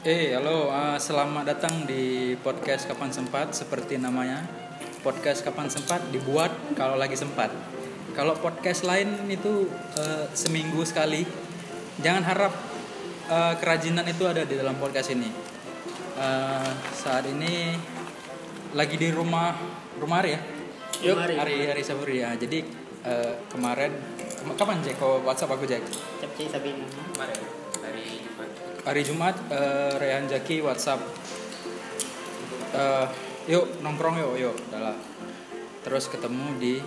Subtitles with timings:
[0.00, 4.48] Eh, halo, uh, selamat datang di podcast Kapan Sempat seperti namanya.
[5.04, 7.52] Podcast Kapan Sempat dibuat kalau lagi sempat.
[8.16, 9.68] Kalau podcast lain itu
[10.00, 11.28] uh, seminggu sekali.
[12.00, 12.48] Jangan harap
[13.28, 15.28] uh, kerajinan itu ada di dalam podcast ini.
[16.16, 17.76] Uh, saat ini
[18.72, 19.52] lagi di rumah
[20.00, 20.40] rumah Ari ya.
[21.12, 21.34] Yuk, Ari.
[21.36, 22.32] Ari Ari Saburi ya.
[22.40, 22.64] Jadi
[23.04, 23.92] uh, kemarin
[24.56, 24.96] kapan Jack?
[24.96, 25.84] Kau WhatsApp aku Jack?
[26.24, 26.88] Capcay Sabina.
[26.88, 27.60] kemarin
[28.84, 31.00] hari Jumat uh, Rehan Jaki WhatsApp.
[32.70, 33.06] Eh,
[33.50, 34.96] yuk nongkrong yuk yuk Udah lah.
[35.82, 36.78] terus ketemu di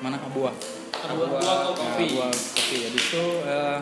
[0.00, 0.16] mana?
[0.16, 0.56] Abuah.
[1.04, 2.08] Abuah Kopi.
[2.08, 2.76] Abuah Kopi.
[2.88, 3.78] Habis itu eh,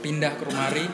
[0.00, 0.88] pindah ke Rumari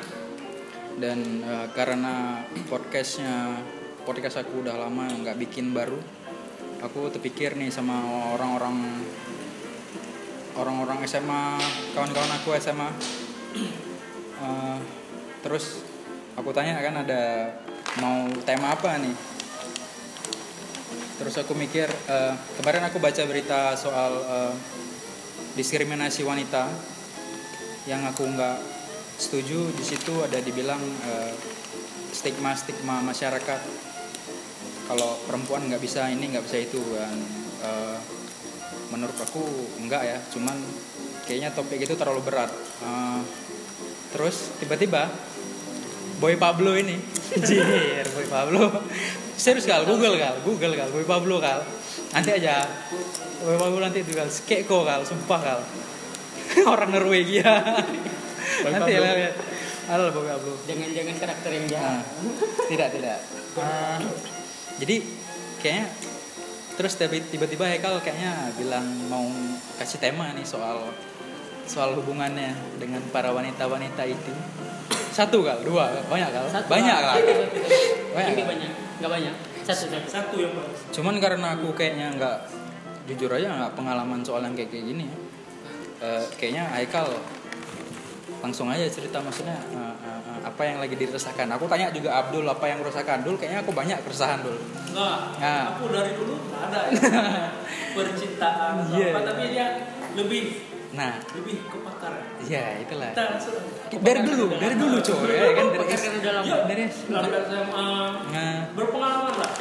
[0.98, 3.62] dan eh, karena podcastnya
[4.02, 5.98] podcast aku udah lama nggak bikin baru
[6.82, 8.02] aku terpikir nih sama
[8.34, 9.06] orang-orang
[10.58, 11.62] orang-orang SMA
[11.94, 12.90] kawan-kawan aku SMA
[14.36, 14.78] Eh,
[15.40, 15.82] terus
[16.36, 17.52] aku tanya kan ada
[18.00, 19.16] mau tema apa nih?
[21.16, 24.54] Terus aku mikir eh, kemarin aku baca berita soal eh,
[25.56, 26.68] diskriminasi wanita
[27.88, 28.58] yang aku nggak
[29.16, 29.72] setuju.
[29.72, 30.80] Di situ ada dibilang
[32.16, 33.60] stigma stigma masyarakat
[34.86, 37.18] kalau perempuan nggak bisa ini nggak bisa itu dan
[37.60, 37.98] eh,
[38.94, 39.42] menurut aku
[39.82, 40.56] enggak ya cuman
[41.26, 42.50] kayaknya topik itu terlalu berat.
[42.80, 43.20] Eh,
[44.16, 45.12] terus tiba-tiba
[46.16, 46.96] Boy Pablo ini.
[47.36, 48.72] Jir, Boy Pablo.
[49.36, 49.84] Serius kal?
[49.84, 50.40] Google kal?
[50.40, 50.88] Google kal?
[50.88, 51.60] Boy Pablo kal?
[52.08, 52.64] Nanti aja.
[53.44, 54.24] Boy Pablo nanti itu kal.
[54.24, 55.04] Skeko kal.
[55.04, 55.60] Sumpah kal.
[56.72, 57.44] Orang Norwegia.
[58.64, 59.36] Nanti ya lihat.
[59.86, 60.56] Halo Boy Pablo.
[60.64, 62.04] Jangan-jangan karakter yang Nah, jahat.
[62.64, 63.18] tidak tidak.
[63.60, 64.00] Ah,
[64.80, 64.96] jadi
[65.60, 65.84] kayaknya
[66.76, 69.28] terus tiba- tiba-tiba Hekal kayaknya bilang mau
[69.76, 70.80] kasih tema nih soal
[71.66, 74.32] soal hubungannya dengan para wanita-wanita itu
[75.10, 77.16] satu kal dua banyak kal Satu banyak kal.
[78.16, 78.70] Banyak, banyak.
[79.00, 79.34] Enggak banyak.
[79.66, 80.08] Satu satu.
[80.08, 82.36] satu yang baru cuman karena aku kayaknya nggak
[83.10, 85.16] jujur aja nggak pengalaman soal yang kayak kayak gini ya.
[85.96, 87.08] Eh, kayaknya Haikal
[88.44, 92.44] langsung aja cerita maksudnya eh, eh, eh, apa yang lagi dirasakan aku tanya juga Abdul
[92.44, 94.54] apa yang rasakan Dul kayaknya aku banyak keresahan Dul
[94.92, 95.74] enggak Nah.
[95.74, 97.48] aku dari dulu nggak ada ya
[97.96, 99.66] percintaan apa tapi dia
[100.14, 100.42] lebih
[100.96, 101.14] nah.
[101.36, 102.12] Lebih ke pakar.
[102.48, 103.12] Ya itulah.
[103.12, 103.54] Kita langsung
[104.00, 105.28] dari dulu dari dulu coy.
[105.30, 106.46] Ya kan dari Pakar kan udah lama.
[106.48, 106.58] Iya.
[106.64, 107.88] dari dari SMA
[108.32, 108.56] nah.
[108.72, 109.52] Berpengalaman lah.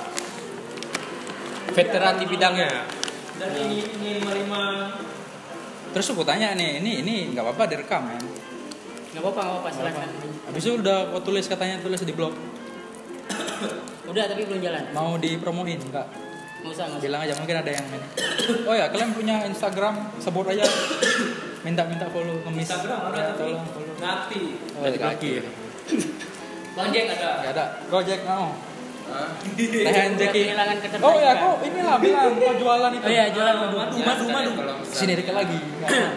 [1.76, 2.72] Veteran di bidangnya.
[3.36, 4.62] Dari ini ini lima lima.
[5.92, 8.20] Terus aku tanya nih ini ini nggak apa-apa direkam ya
[9.16, 10.08] Enggak apa-apa, enggak apa-apa, silakan.
[10.52, 12.36] habis itu udah kau tulis katanya tulis di blog.
[14.12, 14.84] Udah tapi belum jalan.
[14.92, 16.08] mau dipromoin nggak?
[16.12, 16.25] Enggak
[16.72, 18.08] usah, bilang aja mungkin ada yang ini.
[18.70, 20.66] Oh ya kalian punya Instagram sebut aja.
[21.66, 23.94] Minta-minta follow ngemis Instagram ada Ya, tapi tolong follow.
[23.98, 24.42] Ngati.
[24.78, 25.44] Oh, dari kaki ya.
[26.76, 27.30] Bang Jack ada.
[27.42, 27.66] nggak ada.
[27.90, 28.54] Gojek mau?
[29.06, 30.42] Tahan Udah Jeki
[30.98, 33.06] oh ya kok inilah bilang kau jualan itu.
[33.06, 33.78] Oh iya, jualan madu.
[34.02, 34.52] madu madu
[34.90, 35.60] sini dekat lagi.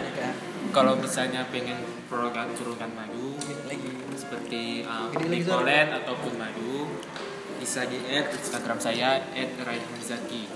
[0.75, 1.77] kalau misalnya pengen
[2.09, 3.37] produk turunkan madu
[3.69, 3.89] lagi.
[4.19, 5.63] seperti uh, lagi, Zara.
[5.63, 6.68] Nicolet ataupun madu
[7.69, 10.49] bisa di add Instagram saya @raihanzaki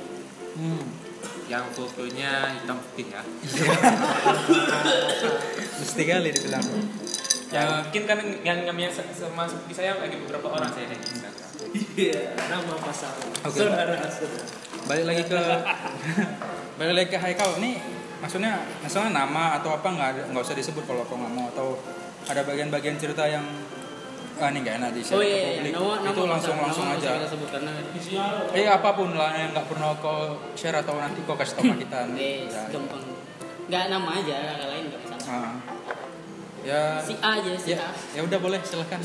[0.57, 0.81] hmm.
[1.45, 3.21] yang fotonya hitam putih ya.
[5.77, 6.65] Mesti kali dibilang.
[7.53, 11.49] Ya mungkin kan yang namanya sama seperti saya lagi beberapa orang saya di Instagram.
[11.93, 13.13] Iya nama pasar
[13.45, 13.61] Oke.
[13.61, 14.45] saudara saudara
[14.89, 15.41] balik lagi ke
[16.81, 17.61] balik lagi ke Haikal.
[17.61, 17.77] Ini
[18.25, 21.77] maksudnya maksudnya nama atau apa nggak nggak usah disebut kalau kau nggak mau atau
[22.25, 23.45] ada bagian-bagian cerita yang
[24.35, 25.47] ah ini nggak enak di share Oh ke iya, iya.
[25.55, 25.73] publik.
[25.73, 27.11] nama nama itu nggak langsung langsung nggak aja
[28.51, 30.19] eh apa pun lah yang nggak pernah kau
[30.53, 33.03] share atau nanti kau kasih tahu ke kita eh, Ya, gampang.
[33.63, 35.31] Enggak nama aja, kakak lain enggak masalah.
[35.31, 35.53] ah.
[36.61, 37.89] ya Si A aja, si ya A.
[38.11, 39.01] ya udah boleh silahkan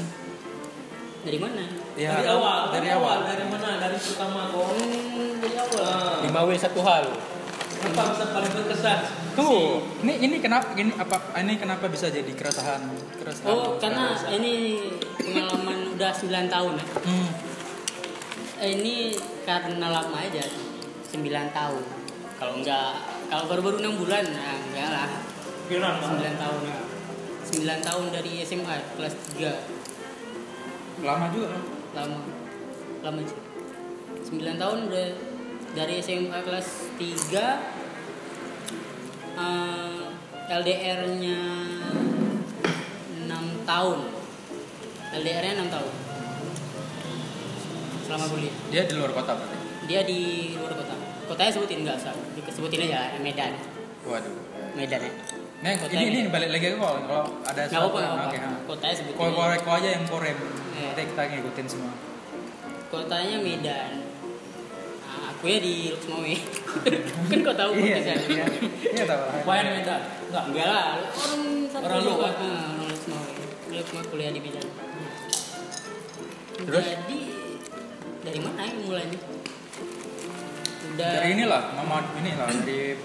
[1.21, 1.65] Dari mana?
[1.95, 5.83] ya dari awal dari awal dari mana dari pertama kau Hmm, dari awal.
[5.83, 7.05] Ah, lima W satu hal
[7.79, 8.99] apa pesan paling berkesan
[9.33, 9.59] tuh
[10.03, 12.83] ini ini kenapa ini apa ini kenapa bisa jadi keresahan
[13.17, 14.83] keresahan Oh, karena ini
[15.15, 16.87] pengalaman udah 9 tahun ya.
[17.07, 17.29] hmm.
[18.59, 19.15] Eh, ini
[19.47, 21.23] karena lama aja 9
[21.55, 21.83] tahun.
[22.35, 22.91] Kalau enggak
[23.29, 25.09] kalau baru-baru 6 bulan nah enggak lah.
[25.71, 26.61] Piran 9 tahun.
[27.55, 31.07] 9 tahun dari SMA kelas 3.
[31.07, 31.63] lama juga kan?
[31.95, 32.19] Lama.
[33.07, 33.39] Lama sih.
[34.35, 35.07] 9 tahun udah
[35.79, 37.39] dari SMA kelas 3
[39.39, 40.03] eh,
[40.51, 41.41] LDR-nya
[43.31, 43.99] 6 tahun.
[45.15, 45.93] LDR-nya 6 tahun.
[48.03, 48.55] Selama kuliah.
[48.73, 50.21] dia di luar kota berarti Dia di
[50.59, 50.95] luar kota.
[51.31, 52.15] Kotanya sebutin enggak usah.
[52.51, 53.55] Sebutin aja Medan.
[54.03, 54.35] waduh
[54.75, 55.13] Medan ya.
[55.59, 56.31] Nah, Kota ini, ini.
[56.31, 58.39] balik lagi ke kalau kalau ada Nggak nggak oke, apa-apa.
[58.39, 58.51] ha.
[58.67, 59.59] Kotanya sebetulnya.
[59.59, 60.39] Kau aja yang korem.
[60.79, 60.87] Iya.
[60.95, 61.93] Nanti kita ngikutin semua.
[62.95, 64.08] Kotanya Medan.
[65.39, 66.35] Aku ya di Luxmawe.
[67.31, 68.17] kan kau tahu Iya, podcastnya.
[68.29, 68.45] iya.
[68.91, 69.23] Iya tahu.
[69.47, 70.01] Wayan Medan.
[70.27, 70.45] Enggak.
[70.51, 72.11] Enggak lah, orang satu Orang juga.
[72.13, 72.33] luar.
[72.33, 73.33] Ah, orang Luxmawe.
[73.71, 74.67] Luxmawe kuliah di Medan.
[76.59, 76.85] Terus?
[76.85, 77.19] Jadi
[78.21, 79.19] dari mana ya mulainya?
[80.89, 82.99] Udah Dari inilah, mama inilah dari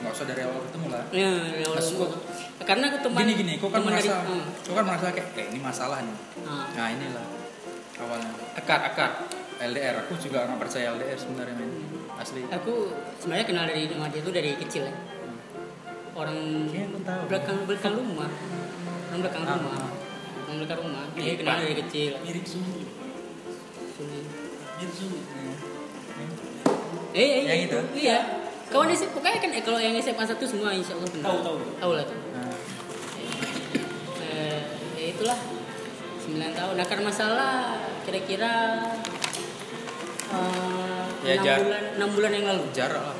[0.00, 1.04] nggak usah dari awal ketemu lah.
[1.12, 2.10] Ya, ya Allah.
[2.60, 4.44] Karena aku teman Gini gini, kau kan teman dari- merasa, Hmm.
[4.66, 6.16] kau kan merasa kayak, eh ini masalah nih.
[6.42, 6.66] Ah.
[6.74, 7.24] Nah inilah
[7.96, 8.32] awalnya.
[8.54, 9.10] Akar akar.
[9.60, 11.70] LDR, aku juga nggak percaya LDR sebenarnya men.
[12.16, 12.40] Asli.
[12.48, 14.94] Aku sebenarnya kenal dari sama dia tuh dari kecil ya.
[16.12, 16.36] Orang
[17.00, 17.22] tahu.
[17.28, 18.28] belakang belakang rumah.
[19.08, 19.72] Orang belakang Ah, rumah.
[19.78, 19.90] ah.
[20.44, 21.04] Orang belakang rumah.
[21.12, 22.12] Dia kenal dari kecil.
[22.20, 22.82] Mirip Sumi.
[23.94, 24.24] Sulit.
[24.76, 25.20] Mirip Sumi.
[27.10, 27.78] Eh, eh, Yang itu?
[28.00, 28.18] Iya.
[28.70, 31.26] Kawan SMP pokoknya kan eh, kalau yang SMA satu semua insya Allah kenal.
[31.26, 31.56] Tahu, tahu.
[31.76, 32.18] Tahu lah tuh.
[32.32, 32.54] Nah,
[34.22, 34.58] Eh,
[34.94, 35.38] ya itulah
[36.22, 36.74] 9 tahun.
[36.76, 37.52] Nah, karena masalah
[38.02, 38.52] kira-kira
[40.32, 42.64] eh, Ya, enam jar- bulan enam bulan yang lalu.
[42.70, 43.16] jarak lah.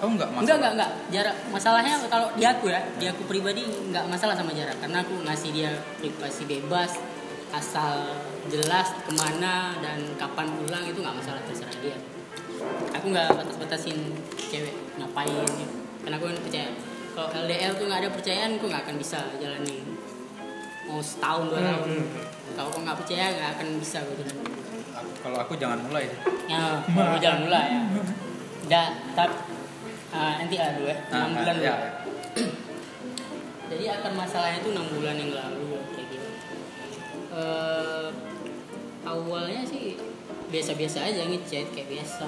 [0.00, 0.40] Oh enggak masalah.
[0.40, 0.90] Enggak, enggak, enggak.
[1.10, 5.12] Jarak masalahnya kalau di aku ya, di aku pribadi enggak masalah sama jarak karena aku
[5.20, 6.96] ngasih dia privasi bebas
[7.50, 8.08] asal
[8.46, 11.98] jelas ke mana dan kapan pulang itu nggak masalah terserah dia.
[12.94, 13.98] Aku nggak batas-batasin
[14.40, 15.68] cewek ngapain ya.
[16.00, 16.68] Karena aku kan percaya
[17.10, 19.82] kalau LDR tuh nggak ada percayaan, aku nggak akan bisa jalani
[20.86, 21.90] mau setahun dua tahun.
[22.50, 24.48] Kalau kau nggak percaya nggak akan bisa gue jalani.
[25.20, 26.08] Kalau aku jangan mulai.
[26.48, 27.82] Ya, mau jalan mulai ya.
[28.64, 29.36] Udah, tapi
[30.10, 31.66] ah, nanti lah dulu ya, Nah, 6 bulan ya, dulu.
[31.68, 31.76] ya.
[33.70, 36.28] Jadi akar masalahnya itu 6 bulan yang lalu kayak gitu.
[37.30, 38.08] Eh,
[39.06, 39.94] awalnya sih
[40.50, 42.26] biasa-biasa aja ngechat kayak biasa.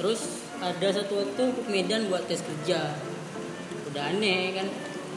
[0.00, 2.98] Terus ada satu waktu ke Medan buat tes kerja.
[3.92, 4.66] Udah aneh kan.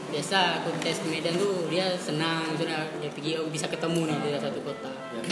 [0.06, 4.18] Biasa aku tes ke Medan tuh dia senang sudah dia pergi oh, bisa ketemu nih
[4.22, 4.92] di satu kota.
[5.18, 5.22] Ya.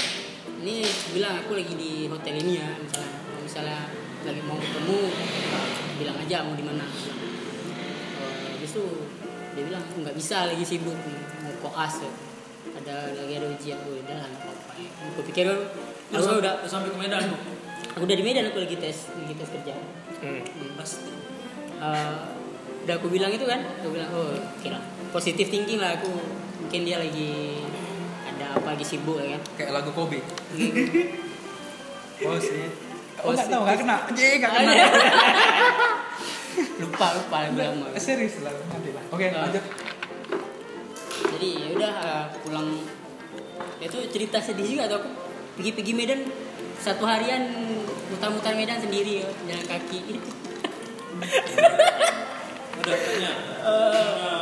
[0.65, 0.81] Ini
[1.13, 3.79] bilang aku lagi di hotel ini ya misalnya kalau misalnya
[4.25, 4.99] lagi mau ketemu
[6.01, 6.85] bilang aja mau di mana.
[6.89, 8.85] Eh, habis itu
[9.53, 10.97] dia bilang "Aku nggak bisa lagi sibuk
[11.45, 12.09] mau koas ya.
[12.75, 14.89] ada lagi ada ujian gue udah lah nggak apa-apa ya.
[15.13, 17.23] aku pikir aku sampai- udah sampai ke Medan.
[17.95, 19.75] Aku udah di Medan aku lagi tes lagi tes kerja
[20.25, 20.41] Hmm.
[20.41, 20.71] Hmm.
[20.81, 21.13] Pasti.
[21.77, 22.17] Eh,
[22.89, 24.33] udah aku bilang itu kan aku bilang oh
[24.65, 24.81] kira
[25.13, 26.09] positif thinking lah aku
[26.65, 27.61] mungkin dia lagi
[28.55, 30.19] apa lagi sibuk ya kan Kayak lagu Kobe.
[30.19, 30.71] Hmm.
[32.25, 32.67] Oh sih.
[33.21, 33.97] Oh nggak tahu nggak kena.
[34.11, 34.73] Jadi nggak kena.
[36.81, 39.03] lupa lupa lama Eh, Serius lah nanti lah.
[39.11, 39.45] Oke Ah.
[39.45, 39.63] lanjut.
[41.35, 42.69] jadi ya udah eh, pulang
[43.77, 45.09] itu cerita sedih juga tuh aku
[45.57, 46.21] pergi-pergi Medan
[46.79, 47.43] satu harian
[48.09, 49.99] mutar-mutar Medan sendiri ya, jalan kaki
[52.75, 53.33] Ada katanya.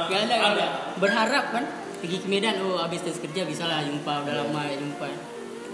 [0.08, 0.67] Gak ada, gak ada.
[0.99, 1.65] Berharap kan
[2.02, 5.06] pergi ke Medan, oh habis tes kerja bisa lah jumpa, udah lama ya jumpa.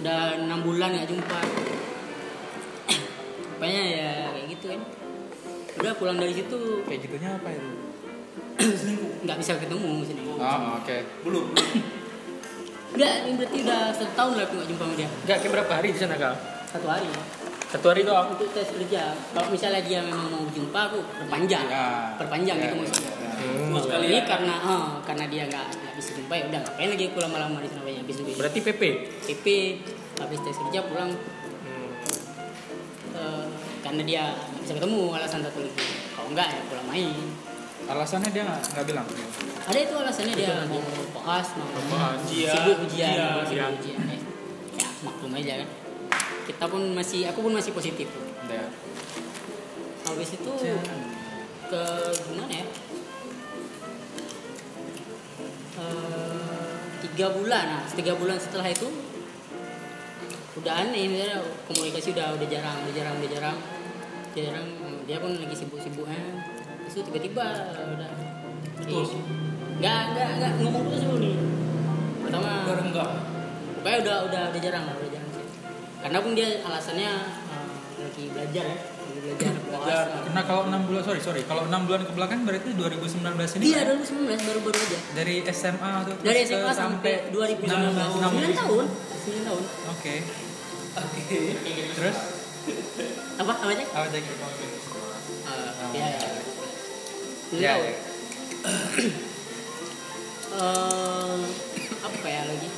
[0.04, 1.40] Udah enam bulan gak jumpa.
[3.56, 4.80] Pokoknya ya kayak gitu kan.
[5.78, 7.70] Udah pulang dari situ Kayak gitunya apa itu?
[9.24, 10.20] nggak bisa ketemu sini.
[10.28, 10.36] Oh
[10.76, 10.96] oke.
[11.24, 11.44] Belum.
[11.56, 11.80] belum.
[12.88, 15.08] Udah, ini berarti udah satu tahun lah aku nggak jumpa sama dia.
[15.24, 16.34] Enggak kayak berapa hari di sana kal?
[16.68, 17.08] Satu hari.
[17.68, 18.26] Satu hari doang.
[18.36, 19.16] Untuk tes kerja.
[19.32, 22.12] Kalau misalnya dia memang mau jumpa aku perpanjang, Ya.
[22.20, 23.12] perpanjang Ya, gitu ya, maksudnya.
[23.70, 23.82] Hmm.
[23.82, 24.24] sekali Ini ya.
[24.24, 27.68] karena oh, karena dia nggak nggak bisa jumpa ya udah ngapain lagi aku lama-lama di
[27.68, 28.30] sana banyak habis itu.
[28.34, 28.82] Berarti PP.
[29.24, 29.46] PP
[30.18, 31.10] habis tes kerja pulang
[33.14, 33.44] eh,
[33.80, 37.14] karena dia nggak bisa ketemu alasan satu lagi kalau enggak ya pulang main
[37.78, 39.06] Alasannya dia nggak bilang.
[39.64, 40.82] ada itu alasannya dia mau
[41.14, 41.68] koas mau
[42.18, 42.50] Ujian.
[42.50, 43.30] sibuk ujian Ujian.
[43.32, 44.18] mau sibuk ujian ya.
[44.76, 45.68] ya maklum aja kan
[46.44, 48.08] kita pun masih aku pun masih positif
[48.48, 48.64] Ya.
[50.04, 50.52] habis itu
[51.68, 51.82] ke
[52.24, 52.64] gimana ya
[57.02, 57.64] tiga bulan.
[57.66, 58.88] Nah tiga bulan setelah itu
[60.58, 61.38] udah aneh misalnya
[61.70, 63.58] komunikasi udah udah jarang udah jarang udah jarang.
[64.36, 64.68] Jarang
[65.08, 66.22] dia pun lagi sibuk-sibuknya.
[66.88, 68.10] Terus tiba-tiba udah.
[68.78, 69.18] Putus.
[69.78, 71.36] nggak nggak nggak ngomong putus dulu nih.
[72.26, 73.10] Pertama Baru enggak.
[73.78, 75.46] pokoknya udah udah udah jarang lah udah jarang sih.
[76.02, 77.70] Karena pun dia alasannya eh,
[78.02, 78.97] lagi belajar ya
[79.30, 80.06] belajar Belajar.
[80.28, 83.20] Nah kalau enam bulan sorry sorry kalau enam bulan ke belakang berarti 2019
[83.54, 83.96] ini Iya kan?
[84.00, 84.98] 2019 baru-baru aja.
[85.12, 87.68] dari SMA tuh Dari SMA sampai 2019.
[87.68, 88.84] enam- enam- 9 tahun.
[88.88, 89.62] 9 tahun.
[89.90, 90.14] Oke.
[90.94, 91.38] Oke.
[91.94, 92.16] Terus
[93.36, 93.84] Apa namanya?
[93.86, 94.28] apa lagi?
[94.28, 96.20] Uh, ya, ya.
[97.50, 97.74] 9 Ya.
[100.50, 101.38] Eh,
[102.00, 102.68] apa ya lagi?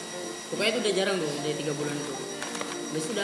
[0.51, 2.19] Pokoknya itu udah jarang tuh, dari 3 bulan tuh.
[2.91, 3.15] Habis itu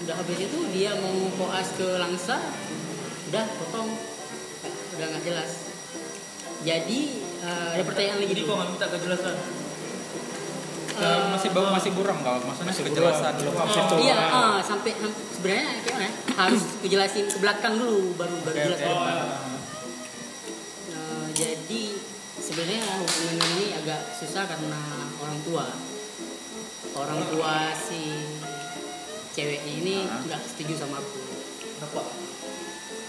[0.00, 2.36] udah udah habis itu dia mau koas ke Langsa,
[3.28, 3.90] udah potong.
[4.96, 5.50] Udah nggak jelas.
[6.60, 7.00] jadi
[7.40, 9.36] eh, ada pertanyaan lagi Jadi kok nggak minta kejelasan?
[11.00, 13.94] Eh, masih bau masih kurang kalau maksudnya kejelasan belum Wah, situ.
[14.04, 16.04] Iya, ah, sampai sam- sebenarnya kayak mana?
[16.04, 16.12] ya?
[16.36, 19.16] Harus kejelasin ke belakang dulu baru baru Oke, jelas ke depan.
[20.92, 21.82] Eh, jadi
[22.36, 24.80] sebenarnya hubungan ini agak susah karena
[25.16, 25.64] orang tua.
[26.92, 28.00] Orang tua si
[29.30, 31.18] ceweknya ini nggak setuju sama aku.
[31.76, 32.02] Kenapa?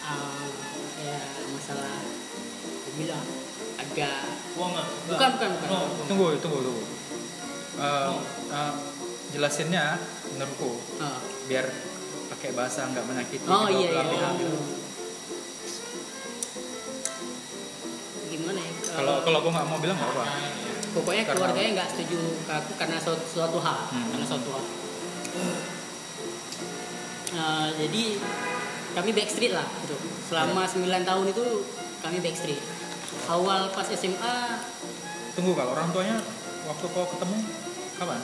[0.02, 0.46] Ah,
[0.98, 1.18] ya
[1.50, 1.98] masalah
[2.64, 3.26] aku bilang
[3.78, 4.22] agak
[4.54, 4.88] Uang nggak?
[5.08, 5.68] bukan bukan bukan.
[5.68, 5.80] No.
[6.06, 6.84] tunggu tunggu tunggu
[7.72, 8.10] Eh,
[8.52, 8.74] eh,
[9.32, 9.96] jelasinnya
[10.30, 11.18] menurutku Ah.
[11.48, 11.66] biar
[12.30, 14.12] pakai bahasa nggak menyakiti Oh iya belah iya.
[14.12, 14.34] pihak.
[18.30, 18.72] Gimana ya?
[18.92, 20.24] kalau kalau aku nggak mau bilang nggak apa
[20.92, 24.08] pokoknya Karena- keluarganya nggak setuju ke aku karena suatu, suatu hal Hmm.
[24.12, 24.66] karena suatu hal
[27.32, 28.04] Eh, jadi
[28.92, 29.96] kami backstreet lah gitu.
[30.28, 31.46] selama 9 tahun itu
[32.04, 32.60] kami backstreet.
[33.32, 34.36] Awal pas SMA
[35.32, 36.20] tunggu kalau orang tuanya
[36.68, 37.38] waktu kau ketemu
[37.96, 38.20] kapan?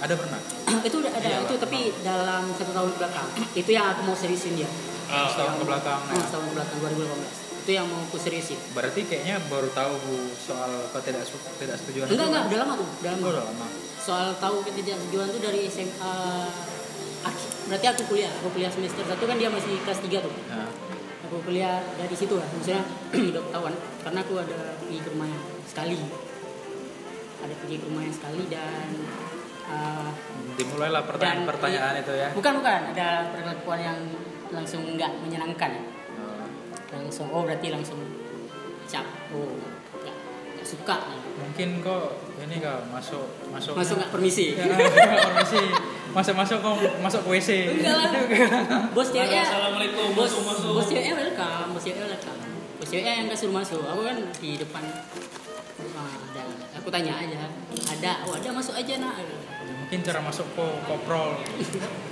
[0.00, 0.40] Ada pernah?
[0.88, 3.28] Itu udah ada Iya, itu tapi dalam satu tahun ke belakang.
[3.56, 4.68] Itu yang aku mau seriusin dia.
[5.08, 8.54] Ah, setahun ke belakang oh, setahun ke belakang 2018 itu yang mau aku seriusin.
[8.78, 11.26] Berarti kayaknya baru tahu Bu, soal ketidak
[11.58, 13.24] tidak setujuan enggak enggak udah lama tuh udah lama.
[13.26, 13.66] Oh, udah lama.
[13.98, 16.14] Soal tahu ketidaksetujuan tuh dari SMA
[17.66, 20.34] berarti aku kuliah aku kuliah semester satu kan dia masih kelas 3 tuh.
[20.50, 20.70] Nah,
[21.26, 22.82] aku kuliah dari situ lah maksudnya
[23.34, 23.74] udah ketahuan.
[24.02, 25.98] Karena aku ada pergi ke rumahnya sekali.
[27.42, 28.88] Ada pergi ke rumahnya sekali dan
[29.70, 30.10] uh,
[30.56, 32.28] dimulailah pertanyaan-pertanyaan Dan- itu ya.
[32.32, 32.80] Bukan bukan.
[32.96, 33.98] Ada perlakuan yang
[34.50, 35.72] langsung nggak menyenangkan.
[36.16, 36.46] Oh,
[36.94, 37.98] langsung oh berarti langsung
[38.86, 39.06] cap.
[39.34, 39.75] Oh
[40.66, 40.96] suka.
[41.38, 42.04] Mungkin kok
[42.42, 43.22] ini kau masuk
[43.54, 44.58] masuk masuk nggak permisi?
[44.58, 44.66] Ya,
[45.30, 45.62] permisi.
[46.10, 48.10] Masuk masuk kau masuk ke WC enggak lah.
[48.96, 50.06] Bos ceweknya Assalamualaikum.
[50.12, 50.70] bos Masuk masuk.
[50.74, 52.38] bos ceweknya welcome bos ceweknya welcome.
[52.76, 53.82] Bos ceweknya yang kasih masuk.
[53.86, 54.82] Aku kan di depan
[55.94, 56.42] ah, ada.
[56.82, 57.46] Aku tanya aja
[57.86, 59.22] ada oh ada masuk aja nak.
[59.86, 61.38] Mungkin cara masuk ke koprol.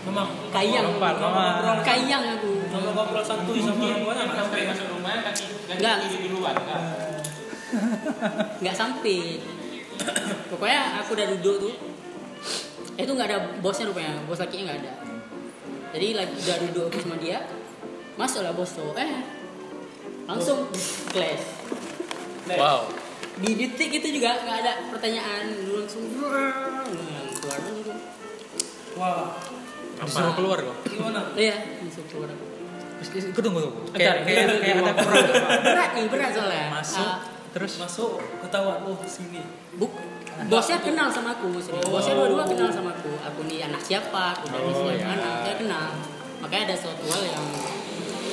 [0.07, 0.31] Memang.
[0.55, 0.95] kayang.
[0.95, 1.83] Lompat, lompat.
[1.83, 2.71] kayang aku.
[2.71, 5.97] Kalau ngobrol santuy sama orang sampai masuk rumah kaki kaki Enggak.
[6.07, 6.81] kiri di luar enggak.
[8.63, 9.41] nggak sampai.
[10.51, 11.75] Pokoknya aku udah duduk tuh.
[12.95, 14.23] Itu nggak ada bosnya rupanya.
[14.27, 14.93] Bos lakinya nggak ada.
[15.95, 17.39] Jadi lagi udah duduk aku sama dia
[18.15, 19.23] masuklah bos tuh eh
[20.27, 20.67] langsung
[21.11, 21.45] clash.
[22.51, 22.91] Wow.
[23.35, 25.43] Di detik itu juga nggak ada pertanyaan.
[25.67, 27.95] Lu langsung keluar dulu.
[28.95, 29.35] Wah.
[29.95, 31.23] disuruh keluar kok Gimana?
[31.39, 32.29] iya langsung keluar.
[33.05, 35.27] Aku tunggu tunggu kayak kayak ada kayak ada perang.
[35.63, 36.67] Berat nih berat soalnya.
[36.73, 37.05] Masuk.
[37.05, 37.17] Ah,
[37.55, 37.73] terus?
[37.79, 38.83] Masuk ketahuan.
[38.83, 39.43] Oh sini.
[39.79, 39.91] buk
[40.51, 41.87] bosnya kenal sama aku serius.
[41.87, 43.15] bosnya dua-dua kenal sama aku.
[43.23, 45.07] Aku nih anak siapa aku dari Oh, siapa ya.
[45.15, 45.89] anak dia kenal.
[46.43, 47.45] Makanya ada suatu hal yang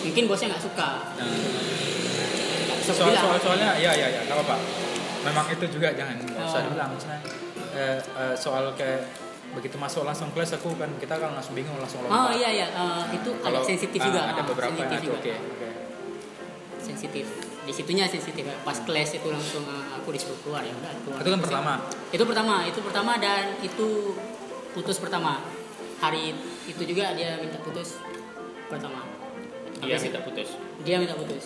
[0.01, 0.89] mungkin bosnya nggak suka.
[2.81, 4.57] Bisa soal soal soalnya ya ya ya nggak apa
[5.21, 6.89] memang itu juga jangan nggak usah Oh.
[6.97, 7.21] misalnya
[7.77, 9.05] eh, eh, soal kayak
[9.53, 12.17] begitu masuk langsung kelas aku kan kita kan langsung bingung langsung lompat.
[12.17, 12.67] oh iya iya.
[12.71, 14.31] Eh, itu agak sensitif juga.
[14.33, 15.33] ada beberapa yang sensitif oke.
[16.81, 17.25] Sensitif
[17.61, 18.45] di situnya sensitif.
[18.65, 20.61] Pas kelas itu langsung eh, aku disuruh keluar.
[20.65, 21.73] Ya udah keluar itu kan pertama?
[22.09, 24.17] Itu pertama itu pertama dan itu
[24.73, 25.41] putus pertama.
[26.01, 26.33] Hari
[26.65, 28.01] itu juga dia minta putus
[28.65, 29.05] pertama.
[29.81, 30.49] Iya Habis minta putus.
[30.81, 31.45] dia minta putus.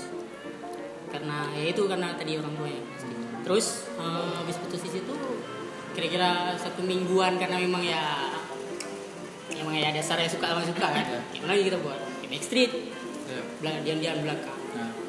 [1.12, 2.84] Karena ya itu karena tadi orang tuanya
[3.46, 5.14] terus eh, habis putus di situ
[5.94, 8.02] kira-kira satu mingguan karena memang ya
[9.56, 11.06] emang ya dasarnya suka sama suka kan.
[11.32, 12.00] Gimana lagi kita buat.
[12.24, 12.72] Di backstreet.
[13.26, 13.42] Ya.
[13.58, 14.58] belakang diam diam belakang.
[14.76, 15.05] Di-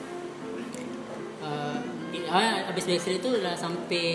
[2.30, 4.08] ah, habis backstreet itu udah sampai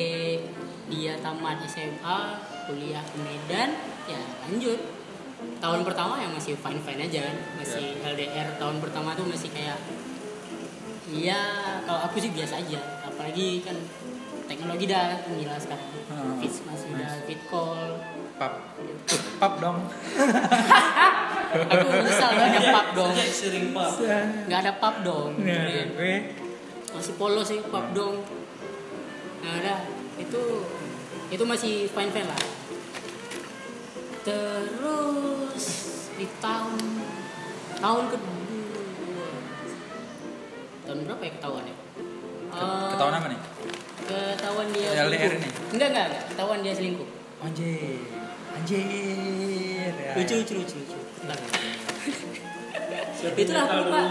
[0.92, 2.20] dia tamat SMA
[2.68, 3.70] kuliah ke Medan
[4.08, 4.80] ya lanjut.
[5.58, 9.80] Tahun pertama ya masih fine fine aja kan masih LDR tahun pertama tuh masih kayak
[11.10, 11.42] iya
[11.88, 12.80] kalau aku sih biasa aja.
[13.08, 13.74] Apalagi kan
[14.46, 15.90] teknologi dah gila sekarang.
[16.12, 16.38] Hmm.
[16.44, 17.98] fit masih udah fit call.
[18.38, 18.54] Pap.
[19.40, 19.80] Pap dong.
[21.52, 23.14] Aku menyesal gak ada pub dong.
[23.28, 23.92] Sering pub.
[24.48, 25.32] nggak ada pub dong.
[25.44, 25.68] Nah,
[26.00, 26.16] gue
[26.92, 28.24] masih polos sih pub dong.
[29.42, 29.76] Nah ada
[30.20, 30.42] itu
[31.32, 32.42] itu masih fine fine lah.
[34.22, 35.66] Terus
[36.20, 36.80] di tahun
[37.82, 39.28] tahun kedua.
[40.86, 41.76] Tahun berapa ya ketahuan ya?
[42.92, 43.40] Ketahuan apa nih?
[44.06, 45.50] Ketahuan dia LDR ini?
[45.72, 46.24] enggak enggak enggak.
[46.36, 47.10] Ketahuan dia selingkuh.
[47.42, 48.04] Anjir.
[48.52, 50.12] Anjir ya.
[50.20, 50.98] lucu lucu lucu lucu.
[51.24, 51.38] Bentar.
[53.38, 54.02] itulah aku lupa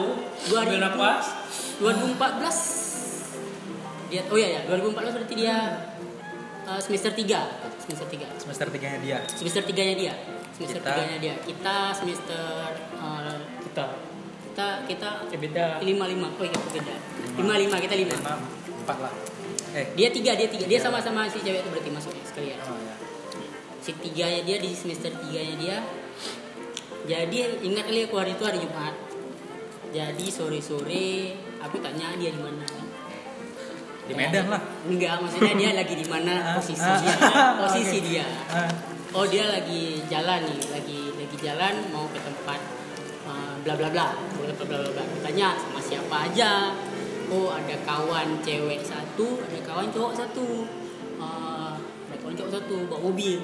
[0.64, 1.39] Ambil nafas.
[1.80, 5.56] 2014 dia oh iya ya 2014 berarti dia
[6.66, 9.18] uh, semester 3 semester 3 semester tiganya dia.
[9.26, 10.14] Semester 3 nya dia.
[10.54, 11.34] Semester Kita- 3 nya dia.
[11.42, 12.70] Kita semester
[13.00, 13.86] uh, Kita.
[14.50, 15.66] kita kita Ya beda.
[15.82, 16.94] 55 oh iya beda.
[17.38, 18.38] 55 kita 5 lima empat
[18.82, 19.12] empat lah.
[19.74, 19.86] Eh.
[19.94, 20.64] Dia tiga dia tiga.
[20.66, 22.58] Dia sama-sama si cewek itu berarti masuknya sekalian.
[22.66, 22.94] Oh, ya.
[23.80, 25.78] si tiganya dia di semester tiganya dia.
[27.06, 28.94] Jadi ingat kali aku hari itu hari Jumat.
[29.90, 31.10] Jadi sore sore
[31.60, 32.64] aku tanya dia di mana.
[34.08, 34.62] Di Medan lah.
[34.88, 37.14] Enggak maksudnya dia lagi di mana ah, ah, ah, posisi dia
[37.62, 38.08] posisi okay.
[38.10, 38.26] dia.
[39.14, 42.60] Oh dia lagi jalan nih lagi lagi jalan mau ke tempat
[43.28, 44.06] uh, bla bla bla.
[44.34, 45.04] Bla bla bla bla.
[45.22, 46.74] Tanya sama siapa aja?
[47.30, 50.66] Oh ada kawan cewek satu ada kawan cowok satu.
[51.22, 51.78] Uh,
[52.10, 53.38] ada kawan cowok satu bawa mobil.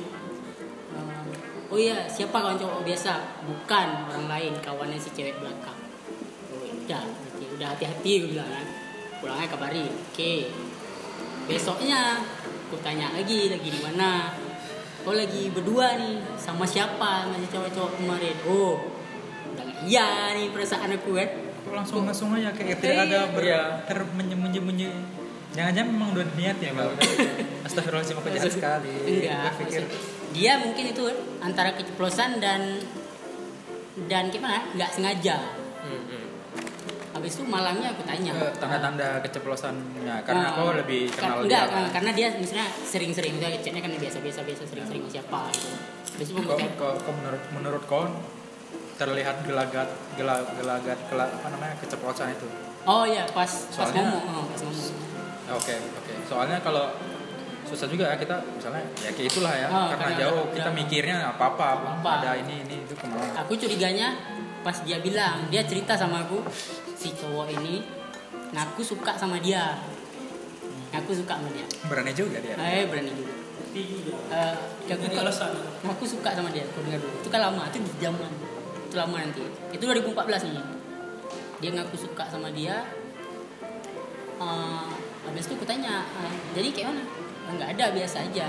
[0.90, 1.30] Uh,
[1.70, 2.82] oh iya siapa kawan cowok?
[2.82, 3.12] Oh, biasa.
[3.46, 5.78] Bukan orang lain kawannya si cewek belakang.
[6.50, 7.06] Oh, iya
[7.56, 8.66] udah hati-hati gue bilang kan.
[9.16, 10.34] Pulangnya kabari oke
[11.46, 12.20] besoknya
[12.66, 14.34] aku tanya lagi lagi di mana?
[15.06, 17.24] Oh lagi berdua nih sama siapa?
[17.24, 18.36] Sama si cowok-cowok kemarin.
[18.50, 18.74] Oh
[19.54, 21.30] udah iya nih perasaan aku kan.
[21.66, 23.62] Kok langsung langsung aja kayak tidak ada ber Iya.
[23.86, 24.90] termenye-menye
[25.56, 26.86] jangan-jangan memang udah niat ya Mbak
[27.66, 28.92] Astagfirullahaladzim aku jahat sekali.
[29.08, 29.82] Enggak Gue pikir
[30.36, 31.04] dia mungkin itu
[31.40, 32.76] antara keceplosan dan
[34.04, 34.68] dan gimana?
[34.76, 35.36] Nggak sengaja.
[37.26, 41.64] Habis itu malangnya aku tanya eh, tanda-tanda keceplosannya karena Ah, kau lebih kan- kenal enggak,
[41.66, 45.68] dia kan, karena dia misalnya sering-sering misalnya chatnya kan biasa-biasa biasa sering-sering sama siapa gitu.
[46.06, 48.04] Habis itu aku kau, kau menurut menurut kau
[48.94, 52.46] terlihat gelagat gela, gelagat gela- apa namanya keceplosan itu
[52.84, 54.88] oh iya pas pas Soalnya- ngomong, oh, pas ngomong.
[55.52, 56.94] oke oke soalnya kalau
[57.66, 60.76] susah juga ya kita misalnya ya kayak itulah ya Ah, karena karena- jauh kita ya.
[60.76, 61.66] mikirnya apa apa
[62.14, 64.14] ada ini ini itu ke mana Aku curiganya
[64.62, 66.42] pas dia bilang, dia cerita sama aku
[66.96, 67.84] si cowok ini,
[68.56, 69.76] nah aku suka sama dia.
[70.96, 71.66] Aku suka sama dia.
[71.92, 73.32] berani juga dia Eh berani juga.
[73.76, 74.54] Eh,
[74.88, 75.52] aku, alasan.
[75.84, 76.64] aku suka sama dia.
[76.64, 77.12] Aku dengar dulu.
[77.20, 78.32] Itu kan lama, itu di zaman.
[78.88, 79.44] Itu lama nanti.
[79.76, 80.64] Itu 2014 nih.
[81.60, 82.88] Dia ngaku suka sama dia.
[84.36, 84.88] Eh,
[85.28, 87.04] habis itu aku tanya, "Eh, jadi kayak mana?
[87.48, 88.48] "Ah, Nggak ada, biasa aja.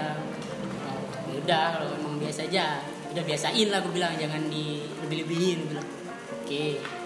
[0.88, 1.00] Oh,
[1.32, 2.80] ya udah kalau emang biasa aja.
[3.12, 5.58] Udah biasain lah aku bilang, jangan di lebih-lebihin.
[5.64, 5.88] Aku bilang.
[6.44, 6.66] Oke.
[6.80, 6.97] Nah,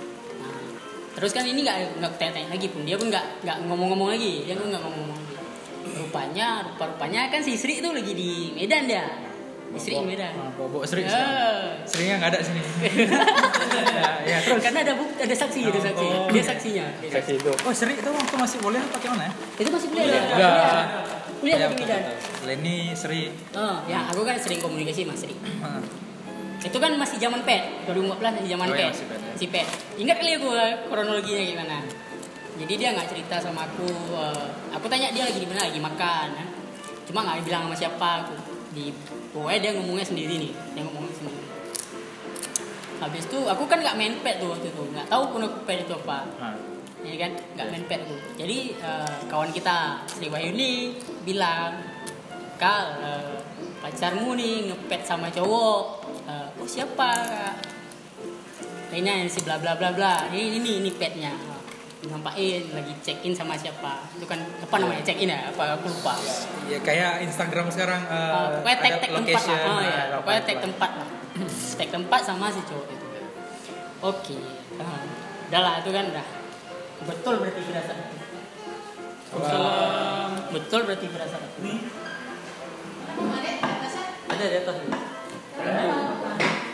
[1.11, 2.81] terus kan ini nggak nggak tanya-tanya lagi pun.
[2.83, 4.47] Dia pun nggak nggak ngomong-ngomong lagi.
[4.47, 5.35] Dia pun nggak ngomong-ngomong lagi.
[5.91, 9.05] Rupanya rupa-rupanya kan si Sri itu lagi di Medan dia.
[9.75, 10.35] Sri di Medan.
[10.55, 11.23] Bobo sering Ya.
[11.87, 12.61] seringnya nggak ada sini.
[13.71, 14.61] Ya, ya terus.
[14.61, 16.05] Karena ada bukti ada saksi ada saksi.
[16.05, 16.27] Oh.
[16.27, 16.85] dia saksinya.
[16.99, 17.33] Dia saksi.
[17.39, 17.51] itu.
[17.63, 19.33] Oh sering itu waktu masih boleh pakai mana ya?
[19.57, 20.85] Itu masih dia Enggak.
[21.39, 22.01] kuliah Ya, di Medan
[22.45, 23.31] Leni Sri.
[23.55, 25.33] Oh ya aku kan sering komunikasi sama Sri
[26.61, 29.33] itu kan masih zaman pet 2014 masih zaman Oh, iya, pet masih pet, ya.
[29.33, 31.77] si pet ingat kali aku eh, kronologinya gimana?
[32.51, 36.27] Jadi dia nggak cerita sama aku eh, aku tanya dia lagi di mana lagi makan
[36.37, 36.47] kan.
[37.01, 38.35] cuma nggak bilang sama siapa aku.
[38.71, 38.93] Di
[39.33, 41.41] pokoknya dia ngomongnya sendiri nih dia ngomongnya sendiri.
[43.01, 44.83] Habis itu aku kan nggak main pet tuh waktu itu.
[44.93, 46.19] Nggak tahu pun aku pet itu apa.
[47.01, 47.31] Ya kan?
[47.57, 50.93] Nggak main pet tuh jadi eh, kawan kita Sri Wahyuni
[51.25, 51.81] bilang
[52.61, 53.41] kal eh,
[53.81, 56.00] pacarmu nih ngepet sama cowok
[56.61, 57.09] oh siapa?
[58.91, 60.29] Kak ini si bla bla bla bla.
[60.29, 61.33] Ini ini ini petnya.
[62.01, 64.03] Nampakin lagi check in sama siapa.
[64.17, 65.47] Itu kan apa namanya check in ya?
[65.49, 66.17] Apa aku lupa.
[66.67, 69.95] Ya kayak Instagram sekarang eh, Eh, pokoknya tag ada tag tempat location, lah oh, ya.
[69.95, 71.09] ada pokoknya tag tempat lah.
[71.79, 73.07] Tag tempat sama si cowok itu.
[74.03, 74.37] Oke.
[74.77, 75.01] Ah,
[75.49, 76.27] udah lah itu kan udah.
[77.07, 77.97] Betul berarti firasat
[80.51, 80.79] betul.
[80.83, 81.41] Berarti firasat
[84.31, 84.75] Ada di atas.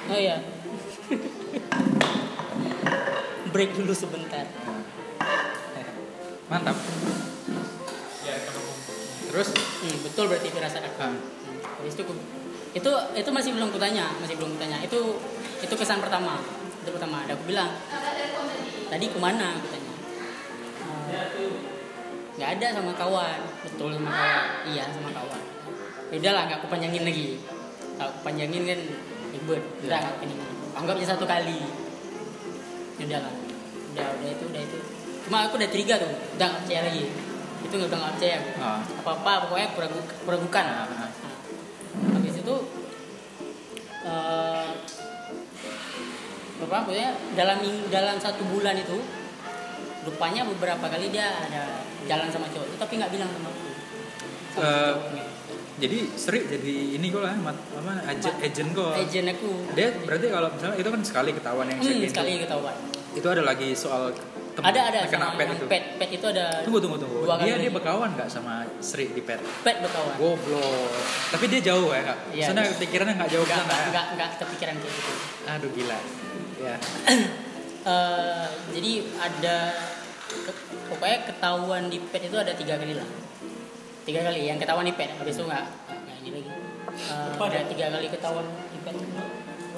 [0.08, 0.38] Oh iya.
[3.52, 4.46] Break dulu sebentar.
[6.48, 6.78] Mantap.
[9.28, 9.50] Terus?
[9.54, 10.98] Hmm, betul berarti firasat aku.
[11.04, 12.04] Ah, Hmm, habis itu
[12.76, 14.80] itu itu masih belum kutanya masih belum kutanya.
[14.84, 15.20] Itu
[15.64, 16.40] itu kesan pertama
[16.88, 17.28] itu pertama.
[17.28, 17.72] Ada aku bilang
[18.88, 19.60] tadi ke mana?
[19.60, 19.94] aku tanya
[21.12, 21.56] "Eh,
[22.40, 23.40] nggak ada sama kawan.
[23.68, 24.46] Betul sama kawan.
[24.72, 25.44] Iya sama kawan.
[26.08, 27.28] Ya udahlah nggak aku panjangin lagi.
[28.00, 28.80] Kalau aku panjangin kan
[29.38, 30.36] ribet udah nggak ini.
[30.74, 31.62] Anggap aja satu kali.
[32.98, 33.34] Ya udahlah
[33.94, 34.78] udah udah itu udah itu.
[35.30, 37.06] Cuma aku udah curiga tuh udah nggak percaya lagi.
[37.62, 40.86] Itu nggak udah nggak percaya aku ah, apa apa pokoknya aku ragu, aku ragukan ah,
[40.90, 41.12] ah.
[42.14, 42.56] habis itu
[44.08, 44.68] eh
[46.58, 47.58] berapa pokoknya dalam
[47.94, 48.98] dalam satu bulan itu
[50.08, 53.68] rupanya beberapa kali dia ada jalan sama cowok itu tapi nggak bilang sama aku.
[54.58, 55.37] Eh.
[55.78, 58.94] Jadi Sri jadi ini kok lah mat- apa agent agent kok.
[58.94, 59.50] Agent aku.
[59.72, 62.76] Dia berarti kalau misalnya itu kan sekali ketahuan yang hmm, sekali ketahuan.
[63.14, 64.10] Itu ada lagi soal
[64.54, 65.66] tem- ada ada kena sama pet itu.
[65.66, 67.18] pet pet itu ada tunggu tunggu tunggu.
[67.24, 67.62] dua dia kali.
[67.62, 69.38] dia berkawan nggak sama Sri di pet?
[69.62, 70.14] Pet berkawan.
[70.18, 70.98] Goblok.
[71.30, 72.18] Tapi dia jauh ya kak?
[72.32, 72.78] Iya, Soalnya iya.
[72.78, 73.88] pikirannya nggak jauh nggak nggak ya?
[73.90, 75.12] nggak nggak kepikiran kayak gitu.
[75.46, 76.00] Aduh gila.
[76.58, 76.76] Ya
[77.88, 79.58] Eh, jadi ada
[80.28, 80.60] ke-
[80.92, 83.08] pokoknya ketahuan di pet itu ada tiga kali lah
[84.08, 86.50] tiga kali yang ketahuan di pet habis itu nggak nggak ini lagi
[87.38, 88.96] ada tiga kali ketahuan di pet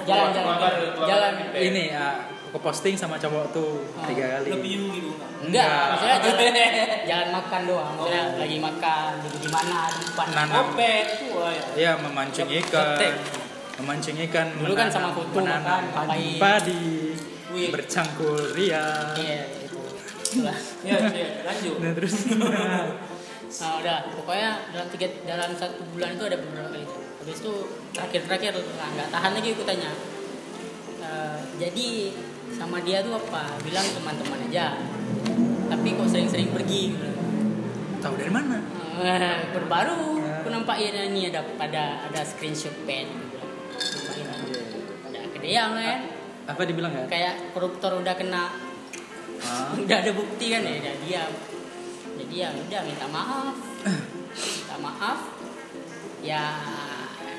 [0.06, 0.56] jalan jalan
[1.04, 1.32] jalan.
[1.52, 2.16] Ini ah,
[2.50, 4.06] aku posting sama cowok tuh Oh.
[4.08, 4.48] tiga kali.
[4.54, 5.30] Lebih gitu nggak?
[5.50, 6.54] enggak maksudnya jalan,
[7.10, 8.38] jalan makan doang maksudnya Oh.
[8.40, 10.56] lagi makan di di mana di depan Nanam.
[10.72, 11.64] Kopet wah ya.
[11.76, 12.88] Iya memancing ikan,
[13.82, 14.48] memancing ikan.
[14.56, 16.86] Dulu kan sama foto menanam makan, padi, padi
[17.50, 18.88] bercangkul ria.
[19.18, 19.78] iya itu
[20.86, 21.76] Iya, iya, lanjut.
[21.82, 22.86] Nah terus Nah
[23.50, 26.86] udah, pokoknya dalam tiga dalam satu bulan itu ada beberapa kali.
[26.86, 27.54] Habis itu
[27.98, 29.92] terakhir-terakhir nah, nggak tahan lagi aku tanya.
[31.02, 31.88] Eh, jadi
[32.54, 33.58] sama dia tuh apa?
[33.66, 34.78] Bilang teman-teman aja.
[35.70, 36.94] Tapi kok sering-sering pergi?
[36.94, 37.10] Gitu.
[38.00, 38.58] tahu dari mana?
[39.02, 43.10] Eh, Baru-baru aku nampak ya ini ada ada ada screenshot pen.
[43.10, 44.30] Gitu.
[45.10, 46.00] Ada kedeang kan.
[46.50, 47.06] Apa dibilang ya?
[47.10, 48.70] Kayak koruptor udah kena
[49.40, 51.32] Ah, udah ada bukti kan ya udah diam
[52.20, 53.56] jadi ya udah minta maaf.
[54.36, 55.20] Minta maaf.
[56.20, 56.44] Ya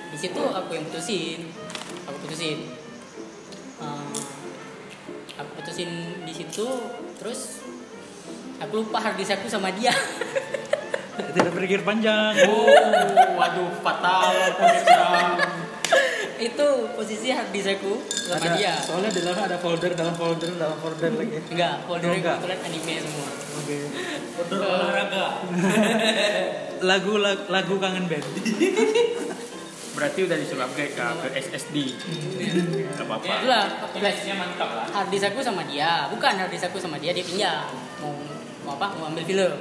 [0.08, 1.52] di situ aku yang putusin.
[2.08, 2.58] Aku putusin.
[3.80, 4.20] Eh,
[5.36, 6.66] aku putusin di situ
[7.20, 7.60] terus
[8.56, 9.92] aku lupa harddisk aku sama dia.
[11.20, 12.32] Tidak berpikir panjang.
[12.48, 14.32] oh waduh fatal
[16.48, 20.78] itu posisi harddisk aku sama ada, dia Soalnya di dalam ada folder dalam folder dalam
[20.78, 21.36] folder lagi.
[21.48, 22.36] enggak foldernya Oh, enggak.
[22.38, 23.76] kebetulan anime semua Oke.
[24.36, 25.26] Order olahraga.
[26.82, 28.24] Lagu lagu, lagu kangen band.
[29.90, 31.76] Berarti udah disuruh upgrade ke, ke SSD.
[32.90, 33.20] Gak apa-apa.
[33.22, 34.86] Ya itulah, Image-nya mantap lah.
[34.88, 37.68] harddisk aku sama dia bukan harddisk aku sama dia dia pinjam
[38.00, 38.16] mau
[38.62, 39.52] mau apa mau ambil film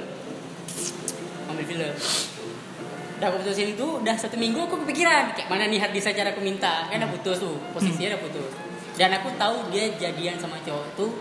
[1.44, 1.92] mau ambil film
[3.20, 6.40] udah aku putusin itu udah satu minggu aku kepikiran kayak mana nih harddisk cara aku
[6.40, 8.52] minta kan udah putus tuh posisinya udah putus
[8.96, 11.12] dan aku tahu dia jadian sama cowok tuh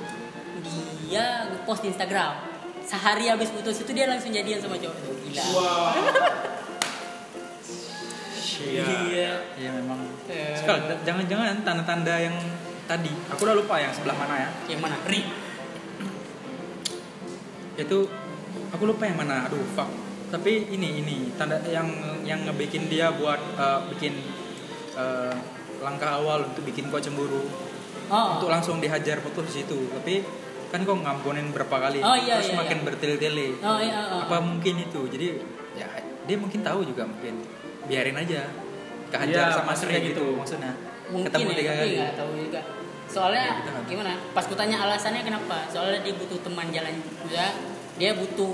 [1.04, 2.40] dia ngepost di Instagram
[2.88, 5.92] sehari habis putus itu dia langsung jadian sama cowok itu gila Wah.
[8.60, 10.00] iya Iya memang.
[10.28, 10.52] Eh.
[10.56, 12.36] Sekal, da- jangan-jangan tanda-tanda yang
[12.88, 13.08] tadi.
[13.32, 14.50] Aku udah lupa yang sebelah mana ya.
[14.68, 15.24] yang mana ri
[17.80, 18.08] Itu
[18.72, 19.48] aku lupa yang mana.
[19.48, 19.88] Aduh, fuck.
[20.30, 21.90] Tapi ini ini tanda yang
[22.22, 24.14] yang ngebikin dia buat eh, bikin
[24.94, 25.34] eh,
[25.82, 27.44] langkah awal untuk bikin kau cemburu.
[28.10, 29.90] oh Untuk langsung dihajar putus di situ.
[29.90, 30.22] Tapi
[30.70, 32.00] kan kau ngampunin berapa kali.
[32.06, 32.86] Oh, iya, terus iya, makin iya.
[32.86, 33.48] bertele-tele.
[33.58, 34.20] oh iya oh, oh.
[34.30, 35.02] Apa mungkin itu?
[35.10, 35.28] Jadi
[35.74, 35.88] ya
[36.30, 37.42] dia mungkin tahu juga mungkin.
[37.90, 38.46] Biarin aja.
[39.10, 40.14] Kehajar Iya, sama Sri gitu.
[40.14, 40.74] gitu maksudnya.
[41.10, 41.96] mungkin Ketemu ya, tiga kali.
[41.98, 42.62] nggak tahu juga
[43.10, 47.46] soalnya Ya, gimana pas ku tanya alasannya kenapa soalnya dia butuh teman jalan juga
[47.98, 48.54] dia butuh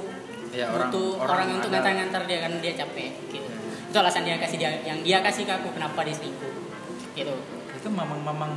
[0.55, 3.43] Ya, orang- butuh orang orang, untuk ngantar-ngantar dia kan dia capek gitu.
[3.43, 3.91] Hmm.
[3.91, 6.53] itu alasan dia kasih dia yang dia kasih ke aku kenapa dia selingkuh
[7.13, 7.35] gitu.
[7.75, 8.55] Itu mamang-mamang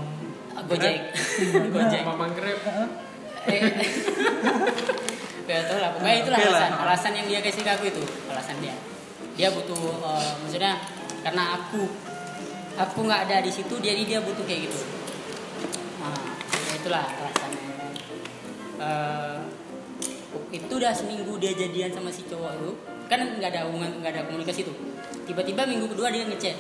[0.64, 0.98] gojek.
[1.74, 2.02] Gojek.
[2.02, 2.58] Mamang Grab.
[3.46, 3.62] eh,
[5.48, 6.58] ya tau lah pokoknya itulah Oke lah.
[6.58, 6.72] alasan.
[6.76, 8.74] Alasan yang dia kasih ke aku itu alasan dia.
[9.34, 10.72] Dia butuh eh, maksudnya
[11.20, 11.82] karena aku
[12.74, 14.78] aku nggak ada di situ jadi dia butuh kayak gitu.
[15.98, 16.14] Nah
[16.46, 17.66] ya itulah alasannya.
[18.78, 19.37] Eh,
[20.48, 22.70] itu udah seminggu dia jadian sama si cowok itu
[23.06, 24.76] kan nggak ada hubungan nggak ada komunikasi tuh
[25.24, 26.56] tiba-tiba minggu kedua dia ngechat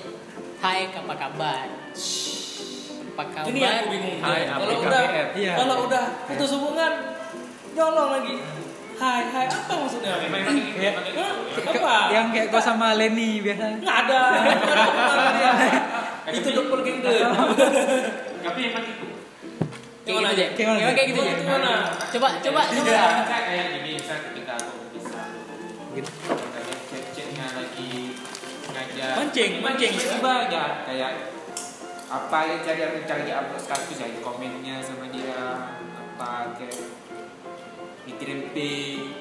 [0.58, 1.66] Hai apa kabar
[3.08, 4.18] apa kabar Ini aku bingung.
[4.20, 5.02] Hai, kalau udah
[5.34, 5.52] Iya.
[5.54, 6.92] kalau udah putus hubungan
[7.72, 8.34] nyolong lagi.
[8.94, 10.18] Hai, hai apa maksudnya?
[10.18, 11.34] Kayak- Hah?
[11.62, 11.94] Apa?
[12.10, 13.78] yang kayak kau sama Leni biasa.
[13.78, 14.22] nggak ada.
[16.34, 17.10] Itu doppelganger.
[18.44, 19.06] Tapi emang itu.
[20.08, 20.48] Kayak gitu deh.
[20.56, 20.80] Kayak mana?
[20.80, 21.20] Emang kayak gitu
[22.08, 23.02] coba coba coba.
[23.28, 25.20] kayak gini, saya ketika aku bisa
[25.92, 26.10] Gitu.
[26.32, 27.92] kayak chat-chatnya lagi
[28.68, 29.92] ngajak Mancing, mancing.
[29.92, 30.64] tiba aja.
[30.82, 31.12] Kayak
[32.08, 35.40] apa yang cari aku cari upload status ya komennya sama dia.
[36.16, 36.76] Apa kayak
[38.04, 39.20] dikirim ping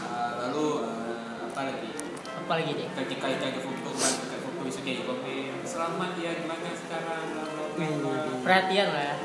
[0.00, 1.90] Eh, lalu eh, apa lagi?
[2.36, 5.54] Apa lagi deh ketika itu ada foto kan kayak foto dia komen.
[5.62, 7.24] Selamat ya gimana sekarang?
[7.30, 9.16] bla bla perhatian lah ya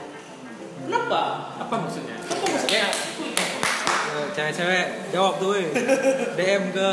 [0.85, 1.21] Kenapa?
[1.57, 2.85] apa maksudnya Apa maksudnya?
[4.15, 5.67] Eh, Cewek-cewek jawab tuh weh.
[6.35, 6.89] DM ke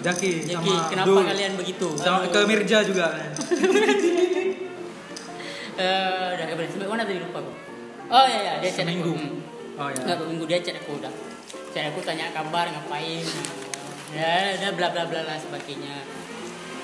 [0.00, 1.22] Jaki, sama kenapa Dul.
[1.24, 3.06] kalian begitu sama ke Mirja juga.
[5.80, 7.52] Eh, udah ya sampai mana tadi lupa aku
[8.10, 9.12] oh iya iya dia chat aku Seminggu.
[9.16, 9.32] Hmm.
[9.80, 10.18] Oh Enggak, ya.
[10.20, 11.12] dua minggu dia chat aku udah
[11.72, 13.24] chat aku tanya kabar ngapain
[14.12, 16.04] ya udah bla bla bla lah sebagainya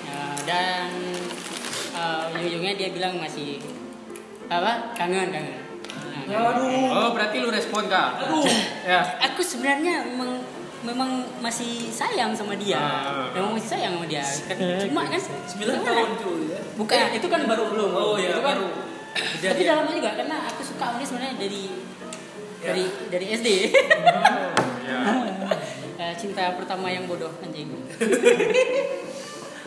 [0.06, 0.88] Ya, dan
[1.92, 3.60] eh, ujung-ujungnya dia bilang masih
[4.46, 4.72] apa?
[4.94, 5.56] Kangen kangen.
[6.26, 6.90] Nah, Aduh.
[6.90, 8.18] oh berarti lu respon kak?
[8.26, 8.42] Aduh.
[8.82, 9.00] ya.
[9.30, 10.42] Aku sebenarnya memang
[10.82, 11.10] memang
[11.42, 12.78] masih sayang sama dia.
[12.78, 13.30] Ah.
[13.34, 14.26] memang masih sayang sama dia.
[14.86, 16.50] Cuma kan 9 tahun cuy.
[16.50, 16.60] Ya.
[16.74, 17.90] bukan itu kan baru belum.
[17.94, 18.68] Oh iya, itu kan baru.
[19.16, 21.62] tapi dalamnya juga karena aku suka sama dia sebenarnya dari
[22.60, 23.48] dari dari SD
[26.16, 27.68] cinta pertama yang bodoh anjing.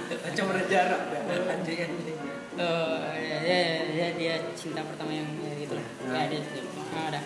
[0.10, 1.02] Macam jarak
[1.46, 2.29] anjing anjing.
[2.60, 3.16] Eh,
[3.48, 5.86] ya, ya, dia cinta pertama yang ya, gitu lah.
[6.12, 6.44] Ya, dia
[6.92, 7.22] ah, ada.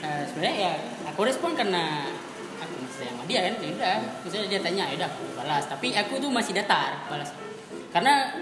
[0.00, 0.72] Eh, sebenarnya ya
[1.12, 2.08] aku respon karena
[2.56, 3.96] aku masih sayang sama dia kan ya udah.
[4.24, 5.64] Misalnya dia tanya ya udah aku balas.
[5.68, 7.36] Tapi aku tuh masih datar balas.
[7.92, 8.32] Karena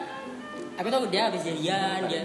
[0.79, 2.23] aku tahu dia habis jadian dia?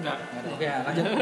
[0.00, 0.18] Enggak.
[0.48, 1.04] Oke, ya, lanjut.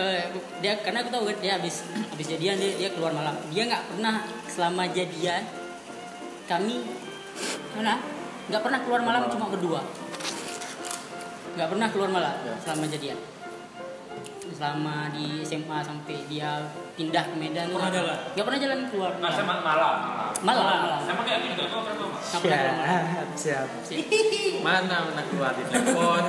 [0.00, 0.24] Eh,
[0.64, 3.36] dia karena aku tahu kan dia habis habis jadian dia, dia keluar malam.
[3.52, 5.44] Dia nggak pernah selama jadian
[6.50, 6.82] kami
[7.72, 8.02] mana
[8.50, 9.80] nggak pernah keluar malam cuma berdua
[11.50, 12.54] nggak pernah keluar malam Ya.
[12.58, 13.18] selama jadian
[14.50, 16.58] selama di SMA sampai dia
[16.92, 18.18] pindah ke Medan Pernah jalan?
[18.34, 19.94] nggak pernah jalan keluar Nah, malam sama malam.
[20.42, 22.18] malam malam Sama kayak aku juga kau pernah malam.
[22.18, 23.66] nggak pernah keluar malam Siap.
[23.88, 24.04] Siap.
[24.60, 26.24] Mana mana keluar di telepon?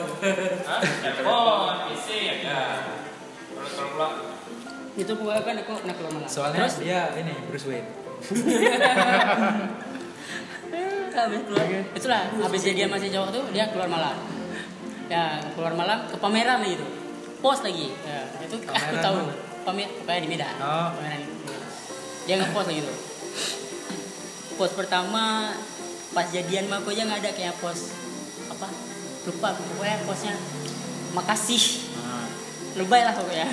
[1.03, 2.79] Telepon, PC ya kan.
[3.51, 4.13] Kalau pulang
[4.91, 7.89] itu pokoknya kan aku pernah keluar malam Soalnya terus dia ini Bruce Wayne.
[11.13, 14.15] habis keluar itulah habis jadian masih cowok tuh dia keluar malam
[15.05, 16.85] ya keluar malam ke pameran gitu
[17.37, 19.33] pos lagi ya, itu aku Pameran tahu mana?
[19.61, 20.89] pamer pokoknya di Medan Oh.
[20.93, 21.35] pameran itu.
[22.23, 22.97] dia ngepost lagi tuh
[24.53, 25.51] pos pertama
[26.11, 27.91] pas jadian mah aku aja nggak ada kayak pos
[28.47, 28.67] apa
[29.23, 30.33] lupa aku, pokoknya posnya
[31.11, 31.63] makasih
[31.97, 32.25] Ah.
[32.75, 33.47] lebay lah pokoknya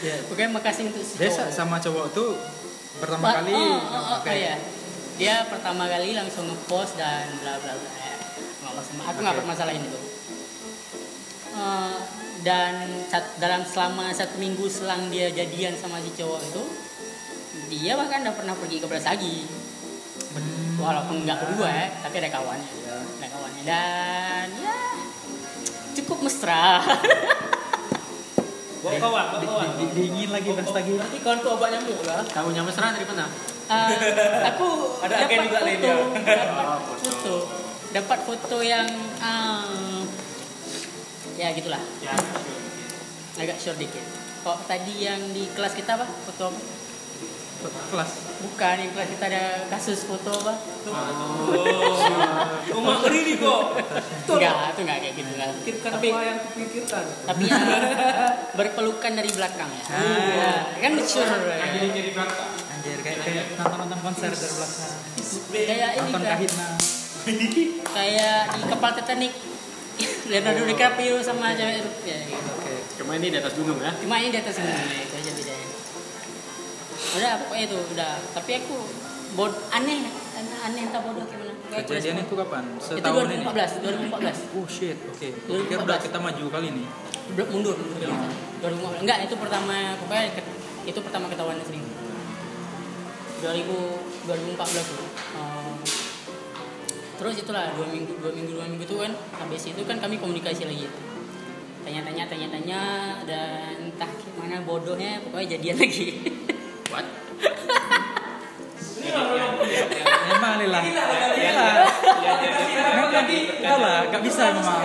[0.00, 0.16] Iya.
[0.28, 1.30] pokoknya makasih untuk si cowok.
[1.30, 2.36] sa- sama cowok tuh
[2.96, 3.52] pertama Pak, kali.
[3.52, 4.28] oh, oh, oh, oke.
[4.28, 4.54] oh, iya.
[5.14, 8.14] Dia pertama kali langsung ngepost dan bla bla bla ya.
[8.60, 9.40] nggak masalah aku nggak Oke.
[9.40, 10.00] permasalahin itu
[11.54, 11.96] Eh,
[12.42, 12.90] dan
[13.38, 16.62] dalam selama satu minggu selang dia jadian sama si cowok itu
[17.70, 19.36] dia bahkan udah pernah pergi ke Brastagi
[20.34, 20.74] Hmm.
[20.76, 22.98] walaupun nggak berdua ya tapi ada kawannya Ya.
[22.98, 24.78] ada kawannya dan ya
[25.94, 26.82] cukup mesra
[28.82, 29.68] Bawa kawan, bawa kawan.
[29.70, 30.92] di- di- dingin lagi Brastagi.
[30.92, 32.20] Berarti kawan tuh obat nyamuk lah.
[32.26, 33.24] Tahunya mesra dari mana?
[33.64, 33.88] Eh,
[34.46, 34.68] aku
[35.00, 35.96] Ada agen dapat juga foto, dia.
[36.44, 37.00] dapat Oh, foto.
[37.00, 37.34] foto,
[37.90, 40.04] dapat foto yang ah,
[41.34, 42.12] ya gitulah, ya.
[43.36, 44.04] agak short dikit.
[44.40, 46.04] Kok tadi yang di kelas kita apa?
[46.04, 46.60] Foto apa?
[47.64, 48.10] Kelas.
[48.44, 50.52] Bukan, yang kelas kita ada kasus foto apa?
[50.84, 51.96] Oh,
[52.76, 53.80] umat berdiri kok.
[54.28, 55.50] Enggak, itu enggak kayak gitu kan.
[55.56, 57.04] Pikirkan Tapi apa yang kupikirkan.
[57.24, 57.56] tapi ya
[58.52, 59.84] berpelukan dari belakang ya.
[59.88, 60.04] Ah.
[60.28, 60.92] Ya, kan.
[60.92, 62.50] Nah, jadi jadi belakang.
[62.84, 64.92] Anjir kayak kayak nonton nonton konser dari belakang.
[65.56, 66.72] Kayak ini Nonton kan.
[67.96, 69.32] Kayak di kapal Titanic.
[70.28, 72.44] Leonardo DiCaprio sama cewek itu ya gitu.
[72.60, 72.74] Oke.
[73.00, 73.88] Cuma ini di atas gunung ya.
[74.04, 75.68] cuma ini di atas ini itu aja bedanya
[77.14, 78.76] udah pokoknya itu udah tapi aku
[79.38, 80.02] bod aneh
[80.64, 82.64] aneh, entah bodoh gimana Kejadian itu kapan?
[82.74, 83.44] itu Setahun ini.
[83.44, 85.28] 2014 2014 Oh shit, oke.
[85.48, 85.64] 2014.
[85.64, 86.68] Pikir udah kita maju kali.
[87.34, 88.36] Belum mundur mundur bilang saya.
[89.00, 90.24] 2015 enggak itu pertama pokoknya
[90.84, 91.83] itu pertama ketahuan sering
[93.44, 94.56] 2000 2014
[94.88, 95.04] tuh
[95.34, 95.74] Eh,
[97.20, 100.64] terus itulah dua minggu dua minggu dua minggu itu kan habis itu kan kami komunikasi
[100.64, 100.88] lagi.
[101.84, 102.80] Tanya-tanya tanya-tanya
[103.28, 106.08] dan entah gimana bodohnya pokoknya jadian lagi.
[106.88, 107.04] What?
[110.24, 110.80] Memang lila.
[111.34, 111.68] Lila.
[112.94, 114.80] Memang lagi enggak lah, enggak bisa memang.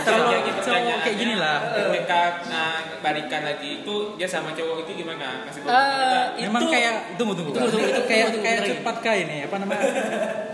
[0.00, 1.56] Kalau cowok kayak gini lah.
[1.72, 5.44] Ketika nah, balikan lagi itu dia sama cowok itu gimana?
[5.48, 7.50] Kasih Eh, Memang kayak tunggu tunggu.
[7.54, 9.82] Tunggu, tunggu, itu kayak kayak cepat kayak ini apa namanya?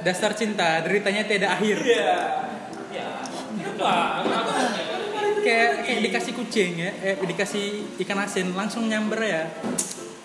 [0.02, 1.78] Dasar cinta, deritanya tidak akhir.
[1.82, 2.14] Iya.
[2.94, 3.08] Ya.
[3.76, 3.94] Apa?
[5.46, 9.42] Kayak kayak dikasih kucing ya, eh dikasih ikan asin langsung nyamber ya.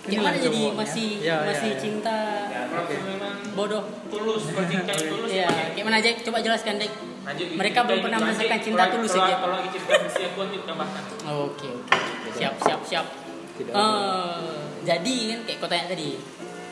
[0.03, 1.77] Gimana jadi masih Ya, ya, masih ya.
[1.77, 3.83] cinta Ya, kalau memang bodoh?
[4.07, 5.29] Tulus, cinta tulus.
[5.29, 6.21] ya gimana Jack?
[6.21, 6.91] Coba jelaskan Jack.
[7.21, 9.39] Lanjut, Mereka belum pernah merasakan cinta Kalau- tulus kalau- ya, Jack?
[9.39, 11.03] Kalau cinta mesti aku lanjut tambahkan.
[11.23, 11.97] oke oke.
[12.33, 13.05] Siap siap siap.
[13.53, 16.09] Tidak Eh, jadi kan kayak kau tanya tadi.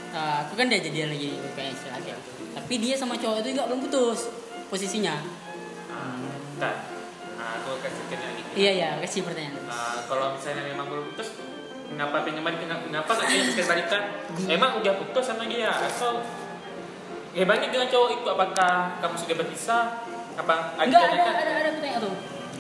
[0.09, 2.15] Eh, aku kan udah jadian lagi kayak istilahnya
[2.49, 4.25] tapi dia sama cowok itu juga belum putus
[4.67, 5.21] posisinya.
[5.87, 6.17] Ah,
[6.51, 6.75] Bentar.
[7.35, 8.41] Nah, aku kasih lagi.
[8.53, 9.53] iya iya kasih pertanyaan.
[9.63, 11.29] Nah, kalau misalnya memang belum putus,
[11.89, 12.59] kenapa pengen balik?
[12.63, 14.01] Kenapa, kenapa gak dia bisa balikan?
[14.45, 16.21] Emang udah putus sama dia atau
[17.29, 19.83] ya banyak dengan cowok itu apakah kamu sudah berpisah?
[20.39, 22.13] Apa ada enggak ada ada ada aku tanya tuh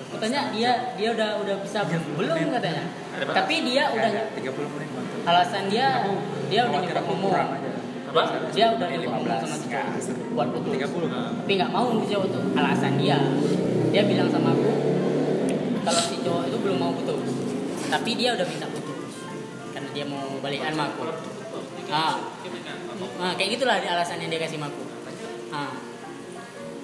[0.09, 2.83] aku tanya dia dia udah udah bisa belum katanya
[3.15, 5.15] Ada tapi dia udah 30 menit bantu.
[5.23, 5.87] alasan dia
[6.51, 7.69] dia udah kurang aja.
[8.09, 8.21] Apa?
[8.51, 9.45] dia udah ngomong 15.
[9.45, 9.87] sama cowok
[10.35, 11.07] buat putus 30.
[11.45, 13.17] tapi nggak mau si cowok tuh alasan dia
[13.95, 14.71] dia bilang sama aku
[15.87, 17.21] kalau si cowok itu belum mau putus
[17.89, 18.67] tapi dia udah minta
[19.99, 21.03] dia mau balikan sama aku.
[21.91, 22.15] Ah.
[23.19, 24.83] Nah, kayak gitulah alasan yang dia kasih aku.
[25.51, 25.75] Ah.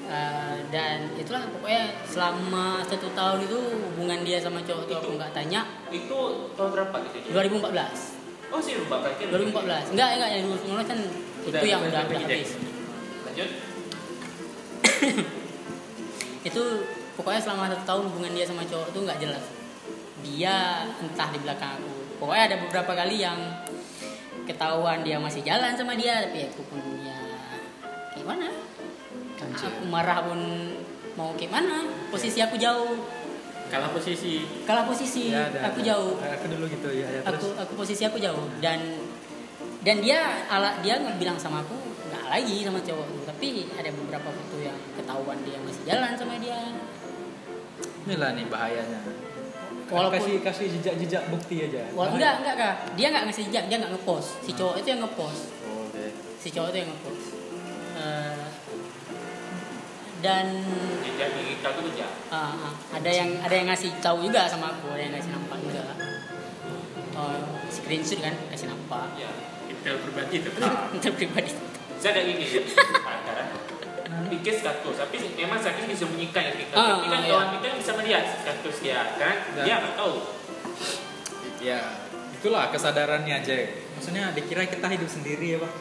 [0.06, 5.32] Eh, dan itulah pokoknya selama satu tahun itu hubungan dia sama cowok itu aku nggak
[5.32, 5.63] tanya.
[5.88, 7.32] Itu tahun berapa gitu?
[7.32, 9.25] 2014 Oh sih lupa berarti.
[9.32, 10.99] 2014 enggak enggak yang 2019 kan
[11.45, 12.51] Udah, itu yang udah udah, habis.
[13.25, 13.49] Lanjut.
[16.54, 16.63] itu
[17.17, 19.45] pokoknya selama satu tahun hubungan dia sama cowok itu nggak jelas.
[20.21, 21.95] Dia entah di belakang aku
[22.26, 23.38] pokoknya ada beberapa kali yang
[24.46, 27.14] ketahuan dia masih jalan sama dia tapi aku pun ya
[28.18, 28.50] gimana
[29.38, 30.42] aku marah pun
[31.14, 32.98] mau gimana posisi aku jauh
[33.66, 34.46] Kalah posisi.
[34.62, 35.90] kalah posisi Ya, ada, aku ada.
[35.90, 37.10] jauh Aku dulu gitu ya.
[37.10, 37.62] ya aku terus.
[37.62, 38.78] aku posisi aku jauh dan
[39.82, 41.74] dan dia ala dia nggak bilang sama aku
[42.10, 46.58] nggak lagi sama cowok tapi ada beberapa foto yang ketahuan dia masih jalan sama dia
[48.06, 49.02] Inilah nih bahayanya.
[49.88, 51.84] Walaupun- kasih kasih jejak-jejak bukti aja.
[51.89, 52.10] Bahaya.
[52.12, 55.41] enggak enggak kak dia nggak ngasih jejak dia nggak ngepost si cowok itu yang ngepost
[55.63, 56.06] Oh, Oke.
[56.36, 57.26] si cowok itu yang ngepost
[57.95, 58.43] Eh,
[60.19, 60.45] dan
[61.00, 62.12] Jejak kita tuh jejak.
[62.28, 65.58] ah, ah, ada yang ada yang ngasih tahu juga sama aku ada yang ngasih nampak
[65.62, 65.82] juga
[67.13, 67.38] oh,
[67.69, 69.30] screenshot kan kasih nampak Ya.
[69.65, 70.50] Intel pribadi itu.
[70.93, 71.54] untuk pribadi
[71.95, 72.62] Saya ada gini ya.
[74.32, 76.73] Bikin status, tapi memang status disembunyikan ya kita.
[76.73, 79.36] Ah, tapi kan ah, kawan kita bisa melihat status dia, kan?
[79.60, 79.63] Ya.
[79.63, 80.15] Dia nggak tahu.
[81.60, 81.80] Ya,
[82.36, 83.56] itulah kesadarannya aja.
[83.97, 85.73] Maksudnya dikira kita hidup sendiri ya, Pak.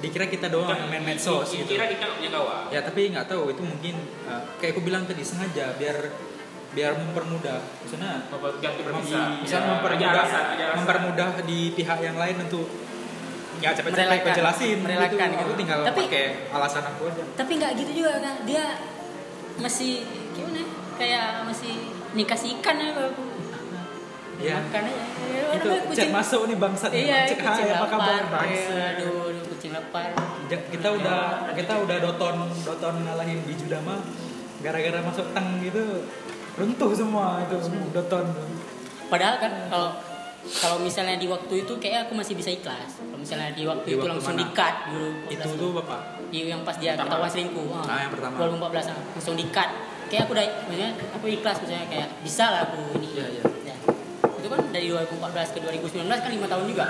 [0.00, 1.76] Dikira kita doang yang main medsos gitu.
[1.76, 2.62] Kira kita nggak punya kawan.
[2.72, 5.96] Ya, tapi nggak tahu itu mungkin uh, kayak aku bilang tadi sengaja biar
[6.72, 7.60] biar mempermudah.
[7.84, 10.76] Maksudnya misalnya Ya, mempermudah alasan, ada alasan.
[10.80, 12.64] mempermudah di pihak yang lain untuk
[13.60, 14.18] ya Merelakan.
[14.18, 15.38] aku jelasin Merelakan gitu.
[15.38, 15.52] gitu.
[15.56, 17.22] Tinggal Tapi- pakai alasan aku aja.
[17.34, 18.64] tapi nggak gitu juga kan dia
[19.56, 19.92] masih
[20.32, 20.66] gimana ya?
[20.96, 21.74] kayak masih
[22.10, 23.22] dikasih ikan ya kalau aku
[24.40, 24.56] Ya.
[24.58, 26.90] makan aja Ya, Itu udah, cek kucing- masuk nih bangsat.
[26.90, 28.92] iya cek kucing hai apa kabar Iya, bangsat.
[28.98, 30.08] aduh, aduh kucing lapar
[30.48, 31.20] Ja- kita udah
[31.52, 33.94] kita udah doton doton ngalahin biju dama
[34.58, 35.84] gara-gara masuk tang gitu
[36.52, 37.56] runtuh semua itu
[37.90, 38.24] doton
[39.06, 39.90] padahal kan kalau
[40.42, 43.92] kalau misalnya di waktu itu kayak aku masih bisa ikhlas kalau misalnya di waktu Di
[43.92, 44.42] itu waktu langsung mana?
[44.42, 48.34] di-cut dulu itu tuh bapak di yang pas dia ketahuan selingkuh Ah, yang pertama.
[48.38, 49.70] 2014 ah, langsung di-cut
[50.06, 53.42] kayak aku udah maksudnya aku ikhlas misalnya kayak bisa lah aku ini Iya, iya.
[53.64, 53.76] Ya.
[54.32, 55.20] itu kan dari 2014
[55.52, 56.84] ke 2019 kan lima tahun juga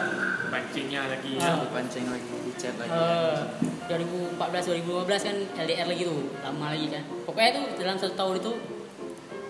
[0.51, 1.33] Pancingnya lagi.
[1.37, 1.59] Ah.
[1.61, 3.39] dipancing lagi di chat lagi Eh,
[3.87, 8.53] 2014 2015 kan LDR lagi tuh lama lagi kan pokoknya tuh dalam satu tahun itu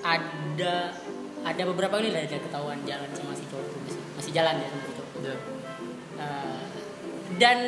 [0.00, 0.74] ada
[1.40, 4.66] ada beberapa kali lah dia ketahuan jalan sama si cowok tuh, masih, masih jalan ya
[4.68, 5.36] sama si cowok Ya.
[6.16, 6.60] Eh,
[7.36, 7.58] dan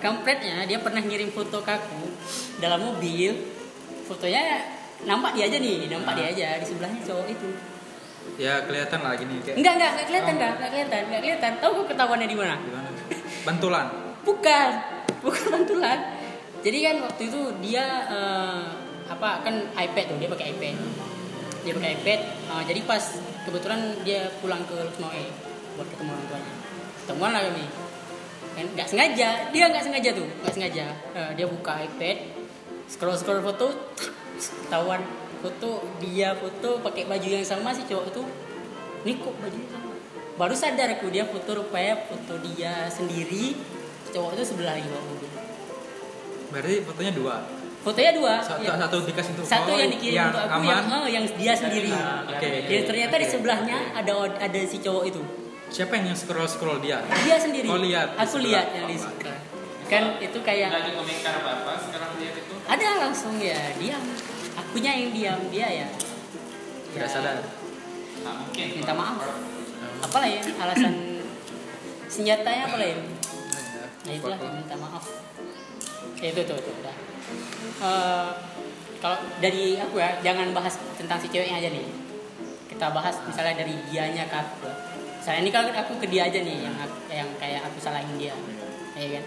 [0.00, 2.00] kampretnya dia pernah ngirim foto ke aku
[2.58, 3.32] dalam mobil
[4.04, 4.64] fotonya
[5.04, 6.16] nampak dia aja nih nampak Ah.
[6.16, 7.48] dia aja di sebelahnya cowok itu
[8.36, 10.36] ya kelihatan lah gini kayak enggak enggak enggak kelihatan Oh.
[10.36, 12.88] enggak enggak kelihatan enggak kelihatan tahu kok ketahuannya di mana gimana
[13.44, 13.86] bantulan
[14.24, 14.68] Bukan,
[15.20, 15.98] bukan bantulan.
[16.64, 18.64] Jadi kan waktu itu dia eh,
[19.04, 20.74] apa kan iPad tuh dia pakai iPad.
[21.64, 22.20] Dia pakai iPad.
[22.24, 23.02] eh, jadi pas
[23.48, 25.24] kebetulan dia pulang ke Luknoe
[25.74, 26.52] buat ketemu orang tuanya.
[27.02, 27.64] Ketemuan lah kami.
[28.54, 30.84] Kan nggak sengaja, dia nggak sengaja tuh, nggak sengaja.
[31.16, 32.16] Eh, dia buka iPad,
[32.86, 33.72] scroll scroll foto,
[34.38, 35.02] ketahuan
[35.42, 38.22] foto dia foto pakai baju yang sama si cowok itu.
[39.04, 39.90] Ini kok sama?
[40.34, 43.56] Baru sadar aku dia foto rupanya foto dia sendiri,
[44.14, 45.02] cowok itu sebelah lagi bawa
[46.54, 47.36] berarti fotonya dua
[47.84, 48.34] Fotonya dua.
[48.40, 48.80] satu ya.
[48.80, 50.72] satu dikasih untuk Satu oh, yang dikirim yang untuk aku aman.
[50.72, 51.92] yang oh, yang dia sendiri.
[51.92, 53.32] oke Dan ternyata di Oke.
[53.36, 55.20] sebelahnya ada ada si cowok itu.
[55.68, 57.68] siapa yang scroll scroll dia Dia sendiri.
[57.68, 59.36] Oh, lihat di Aku lihat yang di sebelah.
[59.84, 62.54] Kan itu kayak ada komentar apa apa sekarang dia itu.
[62.64, 64.04] ada langsung ya diam.
[64.56, 65.88] Akunya yang diam dia ya.
[66.94, 67.36] tidak Ya, sadar
[68.24, 68.66] Nggak mungkin.
[68.80, 69.16] Minta maaf.
[70.00, 70.94] Apalah ya alasan
[72.08, 72.96] senjatanya apa ya?
[74.08, 75.04] Nah itulah minta maaf.
[76.22, 77.13] Ya, itu tuh, tuh udah.
[77.76, 78.28] Eh,
[78.98, 81.84] kalau dari aku ya jangan bahas tentang si ceweknya aja nih.
[82.66, 84.68] Kita bahas misalnya dari dianya ke aku.
[85.18, 88.34] Saya ini kan aku ke dia aja nih yang aku- yang kayak aku salahin dia,
[88.94, 89.24] ya kan?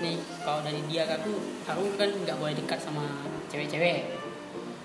[0.00, 1.32] Nih kalau dari dia ke aku,
[1.64, 3.04] aku kan nggak boleh dekat sama
[3.46, 4.16] cewek-cewek.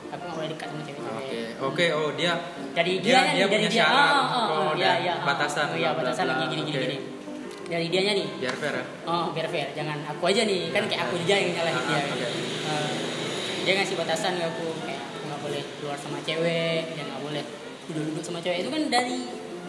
[0.07, 1.15] Aku nggak boleh dekat sama cewek-cewek.
[1.17, 2.33] oke oke oh dia
[2.73, 4.11] Dari Dia- dia, dia dari punya dia, syarat.
[4.11, 6.43] oh, oh, Oh, oh, ya, ya, batasan, oh, ya, bla, batasan bla.
[6.43, 6.71] gini, Oke.
[6.77, 6.97] gini.
[7.65, 11.01] Dari dianya nih, biar fair ya Oh biar fair, jangan aku aja nih kan kayak
[11.03, 11.97] aku aja yang nyalahin Ah, dia.
[12.05, 12.27] oke.
[12.63, 12.91] Eh,
[13.61, 17.43] dia ngasih batasan ke aku kayak aku nggak boleh keluar sama cewek, dan nggak boleh
[17.85, 19.17] duduk-duduk sama cewek itu kan dari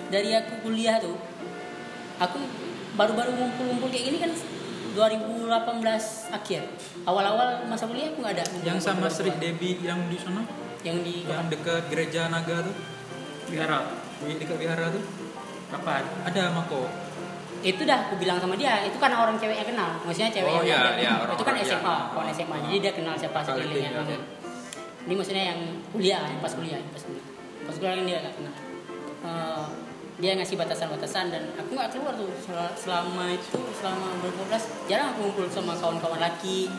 [0.07, 1.17] dari aku kuliah tuh.
[2.19, 2.37] Aku
[2.95, 4.33] baru-baru ngumpul-ngumpul kayak gini kan
[4.93, 5.49] 2018
[6.31, 6.63] akhir.
[7.03, 8.45] Awal-awal masa kuliah aku nggak ada.
[8.63, 9.33] yang sama Sri.
[9.33, 10.45] Devi yang di sana
[10.81, 12.77] Yang di yang dekat gereja naga tuh
[13.47, 13.85] Biara.
[14.19, 15.03] di dekat wihara tuh
[15.67, 16.03] Kapan?
[16.25, 16.87] ada mako
[17.67, 20.95] itu dah aku bilang sama dia itu karena orang ceweknya kenal maksudnya cewek Oh, yang
[20.95, 21.97] iya, iya, itu kan SMA iya.
[22.09, 24.17] kawan SMA jadi dia kenal siapa sekelilingnya oke.
[25.03, 25.61] ini maksudnya yang
[25.91, 27.25] kuliah yang pas kuliah pas kuliah.
[27.63, 28.55] Pas kuliah kan dia nggak kenal.
[29.23, 29.65] Eh,
[30.17, 32.31] dia ngasih batasan-batasan dan aku nggak keluar tuh.
[32.41, 36.71] Sel- selama itu selama 2015 jarang aku ngumpul sama kawan-kawan laki.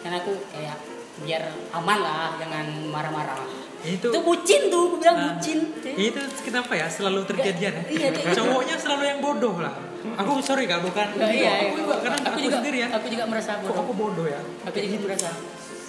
[0.00, 0.76] Karena aku kayak
[1.20, 1.42] biar
[1.72, 3.40] aman lah jangan marah-marah.
[3.80, 5.58] Itu itu bucin tuh aku bilang Ah, bucin.
[5.84, 6.86] itu kenapa ya?
[6.88, 7.84] Selalu terjadian ya?
[7.86, 9.72] Iya, dia- cowoknya selalu yang bodoh lah
[10.12, 11.06] aku sorry kak bukan.
[11.16, 13.80] Nggak, iya, aku juga kadang aku aku, juga sendirian aku juga merasa kok bodoh.
[13.80, 14.40] aku bodoh ya.
[14.68, 15.30] Aku juga merasa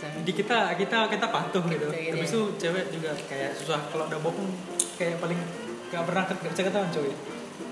[0.06, 1.88] di kita kita kita patuh gitu.
[1.90, 2.36] Gitu, gitu, habis ya.
[2.36, 3.80] itu cewek juga kayak susah.
[3.90, 4.50] Kalau udah bohong
[4.96, 5.40] kayak paling
[5.90, 7.12] gak pernah gak bisa ketahuan cuy.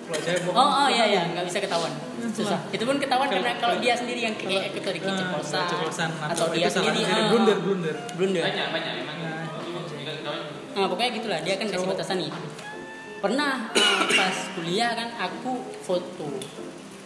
[0.04, 1.94] Kalau cewek bohong Oh, oh iya iya, nggak bisa ketahuan.
[2.34, 2.60] Susah.
[2.74, 6.68] Itu pun ketahuan karena kalau dia sendiri yang kayak itu di Ah, keceplosan atau dia
[6.68, 7.00] sendiri.
[7.06, 7.14] sendiri.
[7.14, 7.96] ah, blunder blunder.
[8.18, 8.44] Blunder.
[8.44, 9.18] banyak banyak emang
[10.74, 11.40] Nah, Nah, pokoknya gitulah.
[11.46, 12.34] Dia kan kasih batasan nih.
[13.24, 16.28] Pernah ah, pas kuliah kan aku foto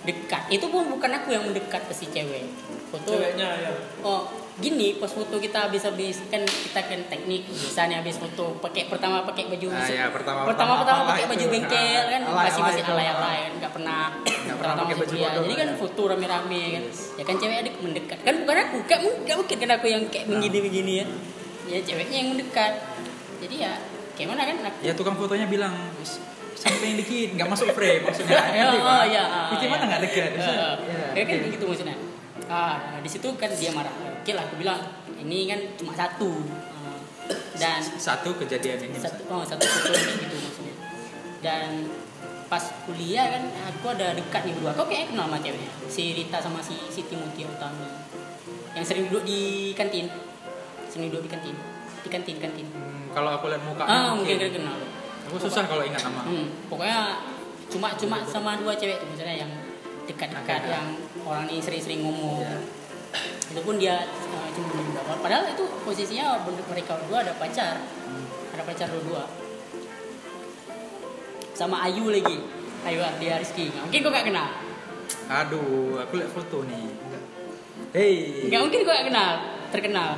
[0.02, 0.50] dekat.
[0.50, 2.50] Itu pun bukan aku yang mendekat ke si cewek.
[2.88, 3.72] Foto Ceweknya ya.
[4.02, 4.26] Oh,
[4.58, 9.22] gini pas foto kita habis habis kan kita kan teknik misalnya habis foto pakai pertama
[9.22, 11.30] pakai baju Ah, ya, pertama- pertama pertama pertama pakai itu.
[11.30, 12.94] baju bengkel kan Ah, alay- masih masih alay itu.
[12.96, 15.32] alay alay kan nggak pernah pernah pertama pakai baju kuliah.
[15.38, 19.00] jadi kan foto rame rame kan ya kan cewek adik mendekat kan bukan aku kan
[19.22, 21.06] nggak mungkin kan aku yang kayak begini begini ya
[21.68, 22.74] ya ceweknya yang mendekat
[23.38, 23.74] jadi ya
[24.18, 26.18] kayak mana kan ya tukang fotonya bilang "Is-
[26.58, 29.04] samping dikit nggak masuk frame maksudnya Ya, oh, Pak?
[29.08, 29.88] ya, ah, Itu gimana ya.
[29.88, 30.68] nggak dekat Ya, Ya,
[31.14, 31.96] ya kan gitu maksudnya.
[32.50, 33.94] Ah, di situ kan dia marah.
[34.18, 34.80] Oke lah, aku bilang
[35.16, 36.42] ini kan cuma satu.
[36.74, 36.98] Ah,
[37.54, 40.76] dan satu kejadian ini satu, oh, satu foto kayak gitu maksudnya.
[41.44, 41.70] Dan
[42.48, 44.72] pas kuliah kan aku ada dekat nih berdua.
[44.74, 45.70] Kau kayaknya kenal sama ceweknya.
[45.86, 47.86] Si Rita sama si Siti Mutia Utami.
[48.74, 49.42] Yang sering duduk di
[49.76, 50.08] kantin.
[50.88, 51.56] Sering duduk di kantin.
[52.02, 52.68] Di kantin kantin.
[53.18, 54.78] Hmm, kalau aku lihat muka Ah, mungkin kalian kenal.
[55.26, 57.02] aku susah kalau ingat nama Hmm, pokoknya
[57.68, 59.52] cuma cuma sama dua cewek tuh misalnya yang
[60.06, 60.86] dekat-dekat yang
[61.26, 62.46] orang ini sering-sering ngomong.
[62.46, 62.62] Ya.
[63.50, 65.02] Itu pun dia uh, cemburu juga.
[65.18, 67.82] Padahal itu posisinya mereka berdua ada pacar,
[68.54, 69.26] ada pacar dua.
[71.52, 72.38] Sama Ayu lagi,
[72.86, 73.74] Ayu Ardia Rizky.
[73.74, 74.48] Mungkin kau gak kenal.
[75.28, 76.88] aduh aku lihat foto nih
[77.92, 79.32] hei Nggak mungkin kau gak kenal,
[79.74, 80.10] terkenal.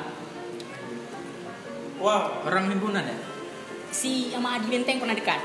[1.99, 2.47] Wow.
[2.47, 3.17] orang himpunan ya
[3.89, 5.41] Si sama Adi Benteng pernah dekat.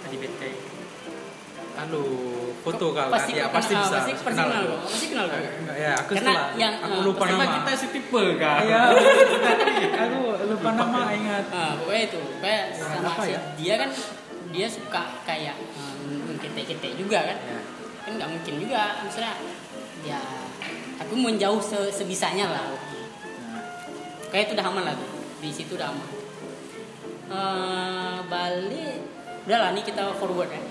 [0.00, 0.50] Tadi bete.
[1.76, 4.80] aduh foto kalau pasti ya pasti kenal, bisa pasti, pasti kenal kok.
[4.88, 5.36] Pasti kenal kok.
[5.36, 8.60] Enggak, ya aku Karena setelah yang, aku lupa nama kita setipe kan?
[8.64, 8.80] Iya,
[10.08, 13.40] aku lupa nama ingat Ah, pokoknya itu, kayak sama apa si ya?
[13.54, 13.90] dia kan
[14.48, 17.36] dia suka kayak um, ketek-ketek juga kan.
[17.36, 17.60] Ya.
[18.02, 19.34] Kan nggak mungkin juga, misalnya
[20.00, 20.20] ya
[20.96, 22.64] aku menjauh se- sebisanya lah.
[22.72, 23.60] Nah,
[24.30, 25.10] Kayak itu udah aman lah tuh.
[25.46, 26.10] Di situ udah aman.
[27.30, 28.98] Eh, balik
[29.46, 30.62] udah lah nih kita forward ya.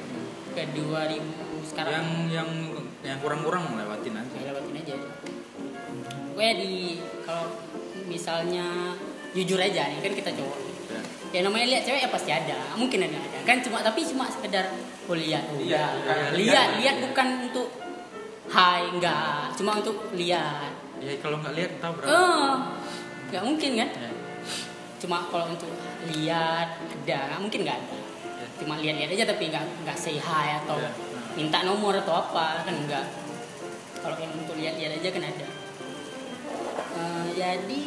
[0.52, 1.24] Ke 2000
[1.72, 1.96] sekarang.
[1.96, 2.50] Yang yang
[3.08, 4.36] yang kurang-kurang lewatin aja.
[4.36, 4.96] Ya lewatin aja.
[6.36, 7.56] Gue di kalau
[8.12, 9.00] misalnya
[9.32, 10.60] jujur aja nih kan kita cowok.
[10.86, 11.02] Ya.
[11.32, 12.60] ya namanya lihat cewek ya pasti ada.
[12.76, 13.40] Mungkin ada ada.
[13.48, 14.76] Kan cuma tapi cuma sekedar
[15.08, 15.88] oh lihat oh, Lihat, ya.
[16.04, 16.32] lihat.
[16.36, 16.70] Lihat.
[16.84, 17.72] lihat bukan untuk
[18.52, 19.56] hai enggak.
[19.56, 20.76] Cuma untuk lihat.
[21.00, 22.12] Ya kalau nggak lihat tahu berapa.
[22.12, 22.56] Oh
[23.32, 23.90] nggak mungkin kan?
[23.92, 24.10] Ya.
[25.06, 25.70] Cuma kalau untuk
[26.10, 27.38] lihat ada.
[27.38, 27.98] Mungkin nggak ada.
[28.36, 28.48] Ya.
[28.60, 30.92] cuma lihat-lihat aja tapi nggak nggak say hi atau Ya.
[31.38, 33.06] minta nomor atau apa kan enggak
[34.02, 35.48] kalau yang untuk lihat-lihat aja kan ada.
[36.96, 37.82] Eh, jadi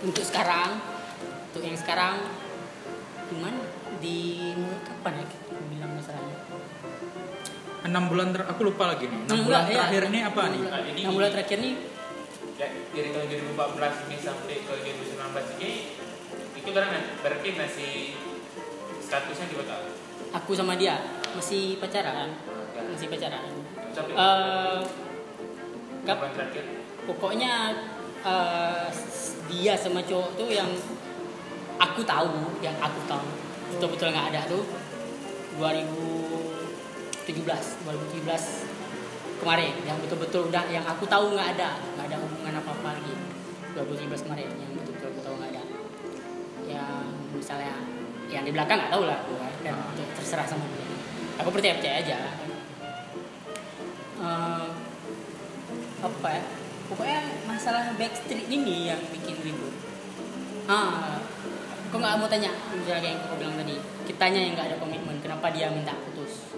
[0.00, 0.80] untuk sekarang
[1.52, 2.24] untuk yang sekarang
[3.30, 3.54] cuman
[4.00, 6.38] di mulai kapan ya kita bilang masalahnya?
[7.84, 9.20] Enam bulan ter aku lupa lagi nih.
[9.28, 9.72] Enam bulan iya.
[9.76, 11.02] terakhir ini apa Enam nih?
[11.04, 11.74] enam bulan terakhir nih
[12.60, 13.26] ya, dari tahun
[13.56, 15.72] 2014 ini sampai ke 2019 ini
[16.60, 17.92] itu karena berarti masih
[19.00, 19.76] statusnya di kota
[20.30, 20.94] aku sama dia
[21.30, 22.30] masih pacaran.
[22.90, 23.50] Masih pacaran.
[23.90, 24.78] Sampai Eh,
[26.04, 26.22] kap-
[27.04, 27.74] pokoknya
[28.20, 28.86] eh,
[29.48, 30.70] dia sama cowok tuh yang
[31.78, 32.30] aku tahu
[32.60, 33.26] yang aku tahu.
[33.74, 34.62] Betul-betul nggak ada tuh.
[35.58, 38.66] 2017 2017
[39.40, 39.74] kemarin.
[39.82, 41.78] Yang betul-betul udah yang aku tahu nggak ada.
[41.94, 43.14] Nggak ada hubungan apa apa lagi
[43.74, 45.62] 2017 kemarin yang betul-betul aku tahu nggak ada
[46.70, 47.04] yang
[47.34, 47.74] misalnya
[48.30, 49.52] yang di belakang nggak tahu lah aku kan.
[49.66, 50.90] dan itu terserah sama dia
[51.40, 52.18] aku percaya percaya aja.
[54.20, 54.66] Eh,
[56.04, 56.42] apa ya?
[56.92, 59.72] Pokoknya masalah backstreet ini yang bikin ribut.
[60.68, 61.16] Ah
[61.90, 63.74] kok nggak mau tanya misalnya kayak yang kau bilang tadi.
[64.06, 66.54] Kitanya yang nggak ada komitmen kenapa dia minta putus?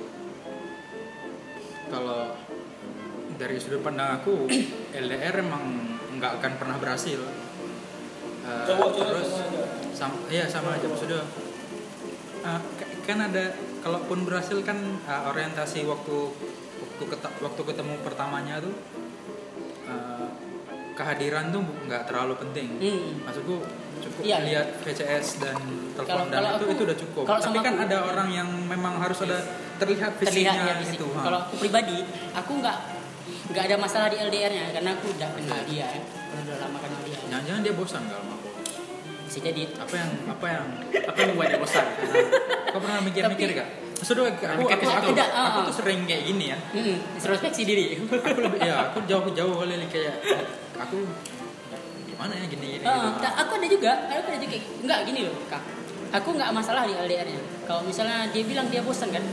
[1.89, 2.35] Kalau
[3.37, 4.49] dari sudut pandang aku
[5.05, 7.21] LDR emang nggak akan pernah berhasil.
[8.43, 9.52] Eh, Cowok-cowok terus semua aja.
[10.03, 11.23] Sama iya sama aja sudah
[13.03, 13.45] kan ada
[13.81, 16.17] kalaupun berhasil kan eh, orientasi waktu
[16.81, 18.75] waktu keta- waktu ketemu pertamanya tuh
[19.85, 20.29] eh,
[20.93, 23.11] kehadiran tuh nggak terlalu penting hmm.
[23.23, 23.63] maksudku
[24.03, 24.39] cukup Iya, iya.
[24.45, 25.59] lihat VCS dan
[25.95, 27.23] telepon dan kalau itu aku- itu udah cukup.
[27.25, 29.39] kalau Tapi kan aku- ada orang yang memang harus ada
[29.79, 30.99] terlihat terlihat fisiknya ya fisik.
[30.99, 31.07] itu.
[31.09, 31.99] Kalau aku pribadi,
[32.33, 32.77] aku nggak
[33.49, 35.87] nggak ada masalah di LDR-nya karena aku udah kenal dia,
[36.35, 37.19] udah lama kenal dia.
[37.25, 38.42] Jangan-jangan dia bosan kalau.
[39.33, 39.65] Bisa jadi.
[39.81, 40.65] Apa yang apa yang
[41.09, 41.87] Apa yang dia bosan?
[42.69, 43.69] kau pernah mikir-mikir gak?
[43.97, 45.09] Maksudnya aku, aku, aku, situ.
[45.17, 45.65] Tidak, ah, aku ah.
[45.73, 46.59] tuh sering kayak gini ya.
[46.77, 47.97] Mm-mm, introspeksi diri.
[48.29, 50.19] Aku lebih ya aku jauh-jauh kali kayak
[50.75, 51.07] aku
[52.11, 52.85] gimana ya gini gini.
[52.85, 53.31] Ah, gitu.
[53.31, 55.63] aku ada juga, aku ada juga nggak gini loh kak.
[56.19, 57.41] Aku nggak masalah di LDR-nya.
[57.65, 59.25] Kalau misalnya dia bilang dia bosan kan,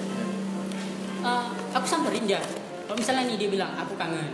[1.26, 2.39] ah, aku samperin dia.
[2.88, 4.32] Kalau misalnya nih dia bilang aku kangen,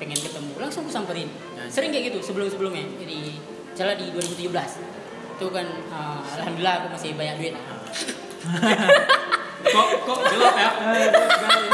[0.00, 1.28] pengen ketemu, langsung aku samperin.
[1.60, 1.68] Ya.
[1.68, 2.88] Sering kayak gitu sebelum-sebelumnya.
[3.04, 3.36] Jadi
[3.76, 4.93] misalnya di 2017
[5.34, 7.54] itu kan ah, alhamdulillah aku masih banyak duit.
[9.64, 10.70] kok kok gelap ya?
[10.84, 11.68] Lagi?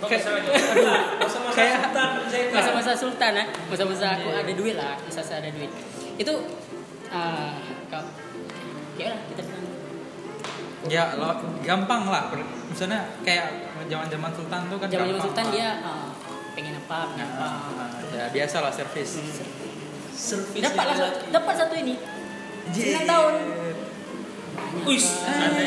[0.00, 2.54] Masa-masa Kayak- sultan Zainal.
[2.54, 5.68] masa-masa sultan ya masa-masa aku ada duit lah masa-masa ada duit
[6.16, 6.32] itu
[7.08, 7.54] ah,
[7.86, 8.02] kau
[8.96, 9.64] ya lah kita bilang
[10.88, 11.28] Ya lo
[11.60, 12.32] gampang lah.
[12.66, 13.52] Misalnya kayak
[13.84, 15.52] zaman-zaman sultan tuh kan zaman zaman gampang sultan lah.
[15.52, 16.08] dia ah,
[16.50, 19.10] pengen apa pengen apa Ah, ya biasa lah servis.
[19.12, 19.59] Servis
[20.60, 21.94] dapat lah dia satu- dapat satu ini
[22.70, 23.34] sembilan tahun
[24.80, 25.02] Wih,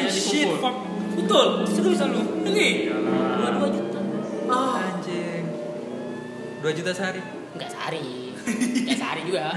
[0.08, 0.76] shit, fuck.
[1.14, 1.68] betul.
[1.68, 2.88] serius lu Ini.
[3.36, 4.00] dua dua juta
[4.46, 5.44] Ah, Anjing.
[6.60, 7.20] 2 juta sehari.
[7.54, 8.32] nggak sehari
[8.80, 9.44] nggak sehari juga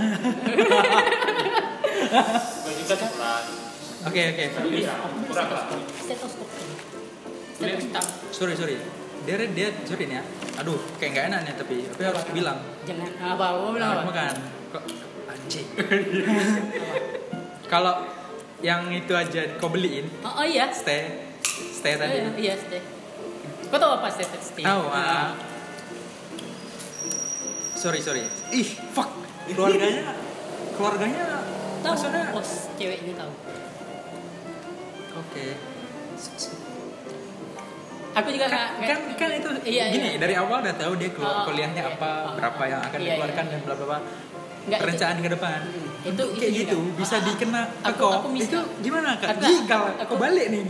[2.57, 3.43] Dua juta sebulan.
[4.05, 4.45] Oke oke.
[4.71, 4.95] Iya,
[5.25, 5.65] kurang lah.
[8.31, 8.77] Sorry sorry.
[9.25, 10.25] Dia dia sorry nih ya.
[10.57, 12.59] Aduh kayak nggak enak nih tapi tapi harus bilang.
[12.85, 14.35] jangan apa mau bilang apa Makan.
[14.73, 14.83] Kok
[15.27, 15.67] anjing.
[17.73, 17.95] Kalau
[18.65, 22.17] yang itu aja kau beliin oh, oh iya stay stay Oh, tadi.
[22.17, 22.81] iya, iya stay
[23.69, 25.37] kau tahu apa stay stay Tahu ah.
[27.77, 28.25] Sorry sorry.
[28.51, 29.13] Ih fuck.
[29.47, 30.17] Keluarganya
[30.73, 31.23] keluarganya
[31.79, 33.33] tahu maksudnya bos ceweknya tahu
[35.17, 35.47] Oke.
[38.17, 40.19] Aku juga Kan, kan kan itu Iya, gini iya.
[40.19, 41.93] dari awal udah tahu dia keluar Oh, kuliahnya iya.
[41.93, 43.53] apa, Oh, berapa yang akan iya, dikeluarkan iya.
[43.53, 43.99] dan bla bla bla.
[44.67, 45.61] Nggak, Perencanaan ke depan.
[46.03, 46.97] itu Itu kayak itu gitu juga.
[46.97, 49.29] bisa Ah, dikena ke aku- aku mis- Itu gimana kak?
[49.29, 49.83] aku- Gigal.
[49.87, 50.63] aku- Aku balik nih.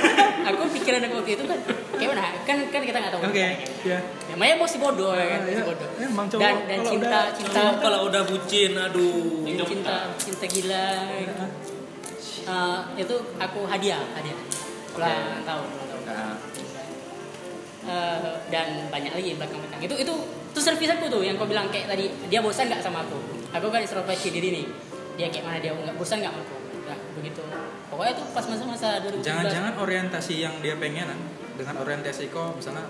[0.48, 1.58] aku pikiran aku waktu itu kan
[1.94, 3.46] kayak mana kan kan kita nggak tahu Oke.
[3.84, 3.98] Ya.
[4.28, 5.54] namanya bos si bodoh ya kan Ah, iya.
[5.54, 9.44] si bodoh Emang cowok dan dan kalau cinta udah- cinta Cowok kalau udah bucin, aduh.
[9.62, 10.86] cinta cinta gila
[12.48, 14.38] Eh, itu aku hadiah hadiah
[14.94, 16.36] ulang tahun ulang tahun
[17.88, 20.14] Eh, dan banyak lagi belakang belakang itu itu
[20.52, 23.16] itu servis aku tuh yang kau bilang kayak tadi dia bosan nggak sama aku
[23.48, 24.66] aku kan introspeksi diri nih
[25.16, 27.40] dia kayak mana dia nggak bosan nggak sama aku nah begitu
[27.88, 31.20] pokoknya tuh pas masa-masa 2017 Jangan-jangan orientasi yang dia pengen kan,
[31.56, 32.84] dengan orientasi kok misalnya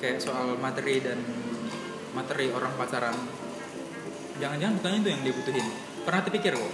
[0.00, 1.20] kayak soal materi dan
[2.16, 3.12] materi orang pacaran.
[4.40, 5.66] Jangan-jangan bukan itu yang dia butuhin.
[6.08, 6.72] Pernah terpikir kok?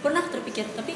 [0.00, 0.94] pernah terpikir tapi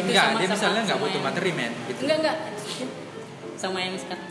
[0.00, 1.72] itu Enggak, sama- dia sama- misalnya nggak butuh yang- materi men.
[1.84, 2.00] Gitu.
[2.00, 2.36] enggak enggak
[3.54, 4.28] sama yang sekarang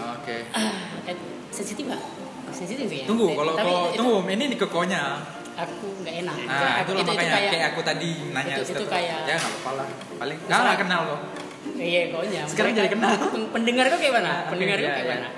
[0.00, 0.36] Oke.
[0.50, 0.72] ah,
[1.04, 1.16] eh,
[1.50, 2.02] sensitif nggak
[2.50, 5.02] sensitif ya Tunggu, kalau tapi kau itu- tunggu, ini kekonya.
[5.52, 9.36] aku nggak enak Nah, aku, itu, makanya kayak, aku tadi nanya itu, itu kayak ya
[9.36, 9.86] nggak apa-apa lah.
[10.16, 11.20] Paling nggak nggak kenal kok.
[11.78, 13.12] iya konya Sekarang jadi kenal.
[13.34, 15.16] Pen- pendengar kok kayak mana Ah, pendengar kok iya, kayak iya.
[15.16, 15.28] mana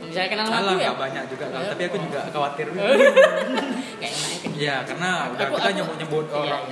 [0.00, 1.60] misalnya kenal sama aku ya banyak juga kan.
[1.68, 2.66] Tapi aku juga khawatir.
[4.00, 6.64] kayak enak Iya, karena Aku- kita aku- nyebut-nyebut iya, orang.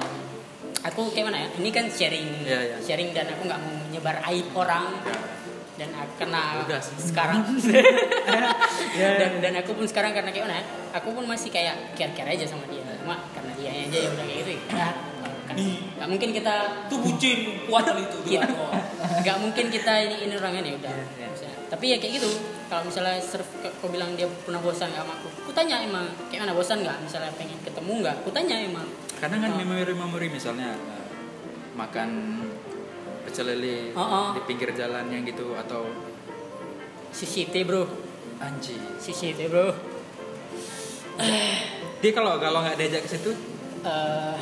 [0.87, 0.89] Iya.
[0.89, 2.77] aku kayak mana ya ini kan sharing Iya, iya.
[2.79, 5.19] sharing dan aku nggak mau menyebar aib orang Ya.
[5.77, 6.25] dan aku
[6.81, 6.97] sih.
[7.05, 7.45] sekarang
[8.97, 10.65] Ya, dan dan aku pun sekarang karena kayak mana ya,
[10.95, 14.25] aku pun masih kayak care care aja sama dia cuma karena dia aja yang udah
[14.25, 14.89] kayak gitu ya
[15.47, 15.55] kan
[15.97, 16.55] nggak mungkin kita
[16.89, 18.19] Itu bucin, kuat itu.
[18.27, 18.41] Iya.
[18.43, 18.73] Tuh.
[19.23, 21.27] nggak mungkin kita ini ini orangnya nih udah Iya, iya.
[21.29, 21.57] Misalnya.
[21.69, 22.29] tapi ya kayak gitu
[22.67, 26.41] kalau misalnya serve kau bilang dia pernah bosan nggak sama aku aku tanya emang kayak
[26.43, 28.87] mana bosan nggak misalnya pengen ketemu nggak aku tanya emang
[29.17, 31.07] Kadang kan memori-memori misalnya eh,
[31.73, 32.09] makan
[33.23, 34.29] pecel lele Oh, oh.
[34.33, 35.89] di pinggir jalan yang gitu atau
[37.11, 37.89] sushi teh bro
[38.39, 38.77] anji.
[38.97, 39.73] sushi teh bro
[41.97, 43.33] Dia kalau kalau nggak diajak ke situ,
[43.81, 44.37] Eh,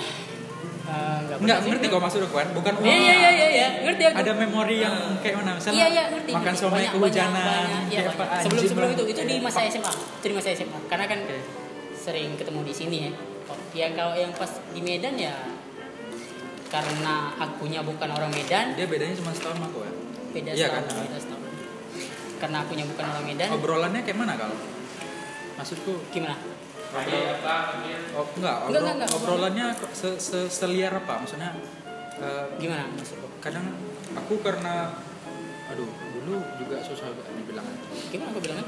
[0.84, 2.48] eh, nggak ngerti kok maksud aku kan?
[2.50, 4.16] Bukan Iya iya iya iya iya, ngerti aku.
[4.18, 5.54] Ada memori yang kayak mana?
[5.54, 6.30] Misalnya Iya iya ngerti.
[6.32, 7.82] makan somai kehujanan, banyak, banyak.
[7.86, 8.16] Iya, banyak.
[8.18, 9.92] apa, Sebelum sebelum itu itu di masa SMA.
[10.18, 10.78] Itu di masa SMA.
[10.88, 11.38] Karena kan Oke.
[11.94, 13.12] sering ketemu di sini ya.
[13.74, 15.34] Yang kalau yang pas di Medan ya
[16.70, 19.92] karena akunya bukan orang Medan, Dia bedanya cuma setahun sama aku ya.
[20.32, 21.02] beda Iya setahun, kan?
[21.04, 21.42] beda setahun.
[22.34, 24.56] Karena akunya bukan orang Medan, Obrolannya kayak mana kalau?
[25.54, 26.34] Maksudku gimana?
[26.90, 27.14] Lagi
[28.12, 29.10] Oh, enggak, obrol- enggak, enggak.
[29.12, 31.18] obrolannya se, se, seliar apa?
[31.20, 31.50] Maksudnya
[32.16, 33.26] eh, Gimana maksudku?
[33.38, 33.66] kadang
[34.14, 34.94] aku karena
[35.66, 37.66] aduh dulu juga susah dibilang
[38.08, 38.66] gimana aku bilangnya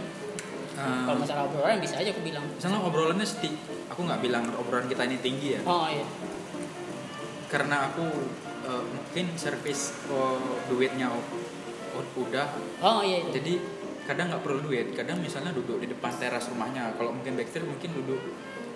[0.77, 2.45] Eh, kalau masalah obrolan bisa aja aku bilang.
[2.53, 3.49] Misalnya obrolannya seti
[3.89, 5.61] aku nggak bilang obrolan kita ini tinggi ya.
[5.65, 6.05] Oh iya.
[7.49, 8.05] Karena aku
[8.69, 11.25] eh, mungkin servis oh, duitnya oh,
[11.97, 12.47] oh, udah.
[12.85, 13.41] Oh iya itu.
[13.41, 13.53] jadi
[14.05, 14.93] kadang nggak perlu duit.
[14.93, 16.93] Kadang misalnya duduk di depan teras rumahnya.
[17.01, 18.21] Kalau mungkin backstreet mungkin duduk.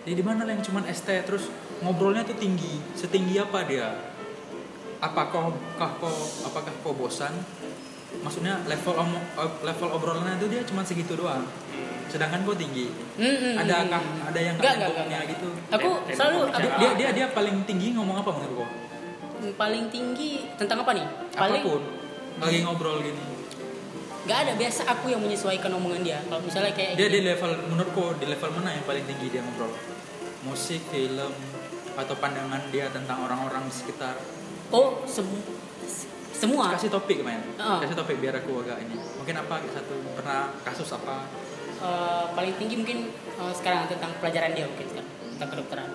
[0.01, 1.53] Di di mana lah yang cuman ST terus
[1.85, 2.81] ngobrolnya tuh tinggi.
[2.97, 3.93] Setinggi apa dia?
[5.05, 6.13] Apakah kah kau
[6.49, 7.37] apakah kau bosan
[8.21, 11.45] maksudnya level om- eh, level obrolannya itu dia cuma segitu doang.
[12.11, 12.91] Sedangkan kau tinggi.
[13.17, 14.29] Hmm, hmm, adakah hmm.
[14.29, 15.33] ada yang nggak, nyambungnya nggak.
[15.37, 15.49] gitu.
[15.71, 18.69] aku Dan- selalu dan aku, dia dia dia paling tinggi ngomong apa menurut kau
[19.57, 21.07] paling tinggi tentang apa nih?
[21.33, 21.83] Paling apa pun.
[22.41, 23.23] Lagi ngobrol gini.
[24.29, 26.19] Nggak ada biasa aku yang menyesuaikan omongan dia.
[26.29, 29.41] Kalau misalnya kayak dia di gini, level menurutku di level mana yang paling tinggi dia
[29.41, 29.73] ngobrol?
[30.45, 31.33] Musik film
[31.97, 34.17] atau pandangan dia tentang orang-orang di sekitar?
[34.71, 35.45] Oh sem-
[36.41, 36.73] semua.
[36.73, 37.77] Kasih topik main Ah.
[37.79, 38.97] kasih topik biar aku agak ini.
[39.15, 41.29] Mungkin apa satu pernah kasus apa?
[41.79, 45.89] Eh, paling tinggi mungkin eh, sekarang tentang pelajaran dia mungkin sekarang tentang kedokteran.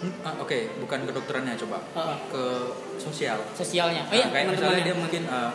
[0.00, 0.58] Hmm, ah, oke.
[0.80, 1.78] Bukan kedokterannya coba.
[1.92, 2.16] Heeh.
[2.30, 2.44] ke
[2.96, 3.38] sosial.
[3.52, 4.06] Sosialnya.
[4.06, 4.86] Oh Nah, iya kayak misalnya teman-temannya.
[4.86, 5.52] dia mungkin eh,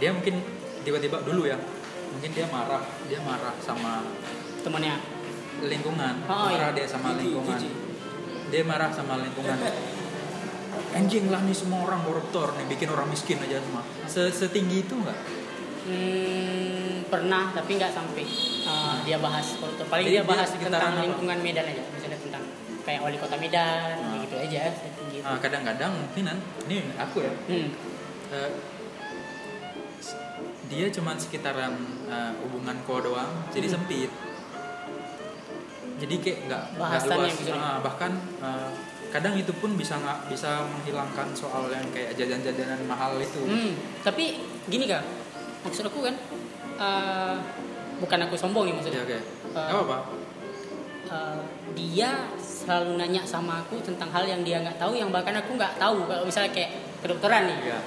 [0.00, 0.34] dia mungkin
[0.80, 1.58] tiba-tiba dulu ya
[2.10, 2.82] mungkin dia marah.
[3.06, 4.02] Dia marah sama
[4.60, 4.96] temannya.
[5.60, 6.14] lingkungan.
[6.24, 6.76] Oh, marah iya.
[6.82, 7.52] dia sama lingkungan.
[7.54, 7.72] jijik.
[8.48, 9.54] dia marah sama lingkungan
[10.92, 14.94] anjing lah nih semua orang koruptor nih bikin orang miskin aja semua Se- setinggi itu
[14.94, 15.18] nggak
[15.80, 18.22] Hmm, pernah tapi nggak sampai
[18.62, 19.82] eh, dia bahas koruptor.
[19.84, 21.02] Paling Jadi dia bahas dia tentang apa?
[21.02, 22.44] lingkungan Medan aja, misalnya tentang
[22.80, 24.20] kayak wali kota Medan, Ah.
[24.20, 24.70] gitu aja.
[24.70, 25.24] setinggi itu.
[25.24, 27.68] Nah, kadang-kadang mungkin kan ini aku ya Hmm.
[28.30, 28.50] eh,
[30.68, 31.74] dia cuman sekitaran
[32.06, 33.74] eh, hubungan ko doang jadi Hmm.
[33.74, 34.10] sempit
[35.96, 37.02] jadi kayak nggak luas
[37.34, 38.70] bisa di- Ah, bahkan eh,
[39.10, 43.42] kadang itu pun bisa nggak bisa menghilangkan soal yang kayak jajan-jajanan mahal itu.
[43.42, 43.74] Hmm,
[44.06, 44.38] tapi
[44.70, 45.02] gini kak,
[45.66, 46.14] maksud aku kan,
[46.78, 47.34] eh,
[47.98, 49.02] bukan aku sombong nih ya maksudnya.
[49.02, 49.18] oke.
[49.18, 49.98] Eh, Nggak apa-apa.
[51.10, 51.38] Eh,
[51.74, 55.74] dia selalu nanya sama aku tentang hal yang dia nggak tahu, yang bahkan aku nggak
[55.74, 56.06] tahu.
[56.06, 56.70] Kalau misalnya kayak
[57.02, 57.78] kedokteran nih, ya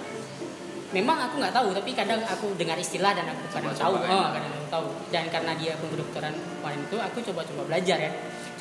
[0.94, 3.98] memang aku nggak tahu tapi kadang aku dengar istilah dan aku kadang tahu.
[3.98, 4.38] Oh, ya.
[4.38, 4.88] kadang aku tahu.
[5.10, 8.12] Dan karena dia pun kedokteran kemarin itu aku coba-coba belajar ya.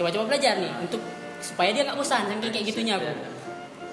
[0.00, 1.02] Coba-coba belajar nih untuk
[1.43, 3.11] supaya dia nggak bosan saking kayak gitunya aku.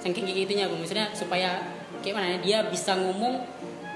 [0.06, 0.76] Saking kayak gitunya aku.
[0.78, 1.50] Misalnya supaya
[2.00, 3.42] kayak mana ya dia bisa ngomong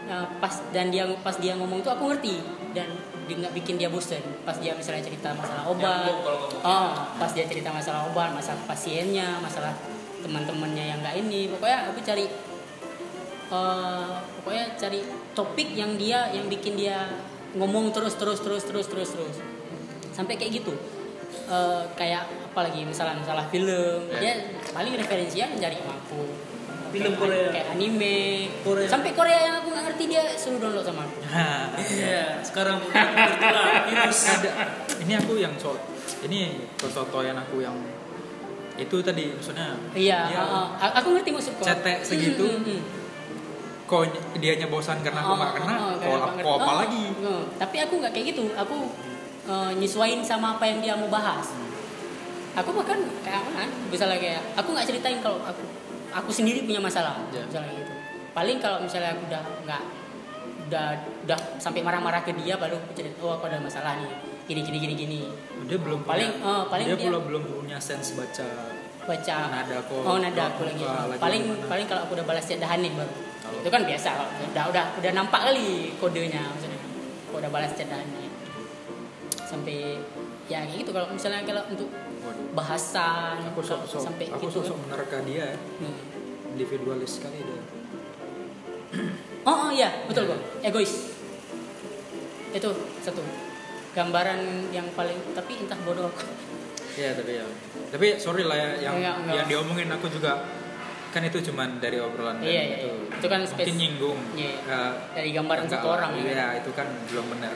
[0.10, 2.42] uh, pas dan dia pas dia ngomong itu aku ngerti.
[2.74, 2.90] Dan
[3.30, 4.20] dia nggak bikin dia bosan.
[4.44, 6.10] Pas dia misalnya cerita masalah obat.
[6.26, 6.66] kalau ngomong.
[6.66, 6.92] oh
[7.22, 9.72] pas dia cerita masalah obat masalah pasiennya masalah
[10.26, 11.54] teman-temannya yang nggak ini.
[11.54, 12.26] Pokoknya aku cari
[13.54, 14.10] eh,
[14.42, 15.00] pokoknya cari
[15.38, 17.06] topik yang dia yang bikin dia
[17.54, 19.38] ngomong terus terus terus terus terus terus.
[20.14, 20.74] Sampai kayak gitu
[21.44, 24.08] Eh, kayak apa lagi misalnya masalah film.
[24.10, 24.20] Ya.
[24.20, 24.34] dia
[24.70, 26.22] paling referensinya cari sama aku
[26.90, 27.48] Film Kayak- Korea.
[27.50, 28.18] kayak anime.
[28.62, 28.88] Korea.
[28.88, 31.20] sampai Korea yang aku nggak ngerti dia suruh download sama aku.
[31.92, 34.20] Iya, sekarang udah tertular virus.
[34.32, 34.52] ada.
[35.00, 35.78] Ini aku yang soal
[36.22, 36.40] ini
[36.78, 37.76] kesotoyan aku yang
[38.76, 39.74] itu tadi maksudnya.
[39.92, 41.66] Iya dia uh, uh, aku ngerti maksud kau.
[41.66, 42.46] Cetek segitu.
[42.48, 42.82] Hmm, hmm, hmm.
[43.84, 44.02] kok
[44.36, 47.04] dianya bosan karena aku Oh, nggak kena oh, oh, kok kok apa Oh, lagi?
[47.20, 47.42] Oh.
[47.58, 48.44] tapi aku nggak kayak gitu.
[48.56, 48.76] Aku
[49.46, 51.52] eh, nyesuaiin sama apa yang dia mau bahas.
[52.54, 55.62] Aku bahkan kayak mana misalnya kayak aku nggak ceritain kalau aku
[56.14, 57.42] aku sendiri punya masalah Ya.
[57.44, 57.94] misalnya gitu.
[58.32, 59.84] Paling kalau misalnya aku udah nggak
[60.64, 60.86] udah
[61.26, 64.10] udah sampai marah-marah ke dia baru aku cerita oh aku ada masalah nih
[64.46, 65.20] gini gini gini gini.
[65.66, 68.46] Dia belum Paling, punya, eh, paling dia, dia- belum belum punya sense baca
[69.04, 69.36] baca.
[69.50, 70.00] Nada kok.
[70.00, 70.80] oh nada aku lagi.
[70.86, 71.66] lagi paling gimana.
[71.68, 73.12] paling kalau aku udah balas chat dahan nih baru
[73.54, 74.10] itu kan biasa
[74.54, 76.80] udah udah udah nampak kali kodenya maksudnya.
[77.28, 78.23] Kalau udah balas chat dahan nih
[79.54, 80.02] sampai
[80.46, 80.90] ya kayak gitu.
[80.90, 81.90] Kalau misalnya kalau untuk
[82.52, 84.66] bahasan aku sok sok sampai aku gitu.
[84.66, 85.58] sok menerka dia ya.
[85.80, 85.96] Hmm.
[86.54, 87.62] individualis sekali dia.
[89.44, 90.08] Oh, oh iya.
[90.08, 91.12] Betul kok egois.
[92.56, 92.70] Itu
[93.02, 93.20] satu.
[93.92, 94.40] Gambaran
[94.72, 96.24] yang paling tapi entah bodoh aku.
[96.94, 97.46] Ya tapi ya.
[97.90, 99.34] Tapi sorry lah ya yang Enggak, enggak.
[99.36, 100.46] yang diomongin aku juga
[101.10, 102.90] kan itu cuman dari obrolan dan Iya, iya, itu.
[102.90, 103.18] iya.
[103.18, 104.20] Itu kan mungkin spes- nyinggung.
[104.34, 104.54] Iya.
[104.62, 106.24] Eh, dari gambaran satu orang ya.
[106.24, 107.54] Iya itu kan belum benar.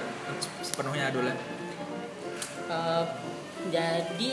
[0.59, 1.29] Sepenuhnya dulu
[2.67, 3.03] Eh,
[3.67, 4.31] jadi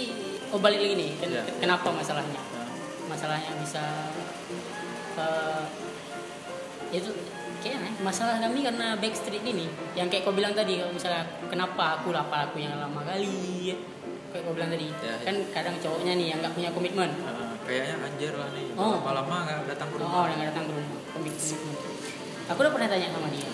[0.51, 1.43] oh balik lagi nih ken- Ya.
[1.57, 2.39] kenapa masalahnya?
[2.51, 2.67] Nah,
[3.07, 3.83] masalahnya bisa
[5.15, 5.63] eh,
[6.93, 7.11] itu
[7.59, 12.11] kayaknya masalah kami karena backstreet ini yang kayak kau bilang tadi kalau misalnya kenapa aku
[12.11, 13.73] lah apa aku yang lama kali
[14.31, 14.91] kayak kau bilang tadi.
[14.93, 15.17] Ya, ya.
[15.23, 17.11] kan kadang cowoknya nih yang nggak punya komitmen.
[17.11, 18.99] Eh, kayaknya anjir lah nih Oh.
[18.99, 20.27] lama-lama nggak datang ke oh rumah?
[20.27, 21.77] Yang nggak datang ke rumah komit- komitmen.
[22.45, 23.49] Aku udah pernah tanya sama dia.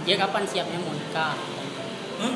[0.00, 1.34] Dia kapan siapnya mau nikah?
[2.20, 2.34] Hah?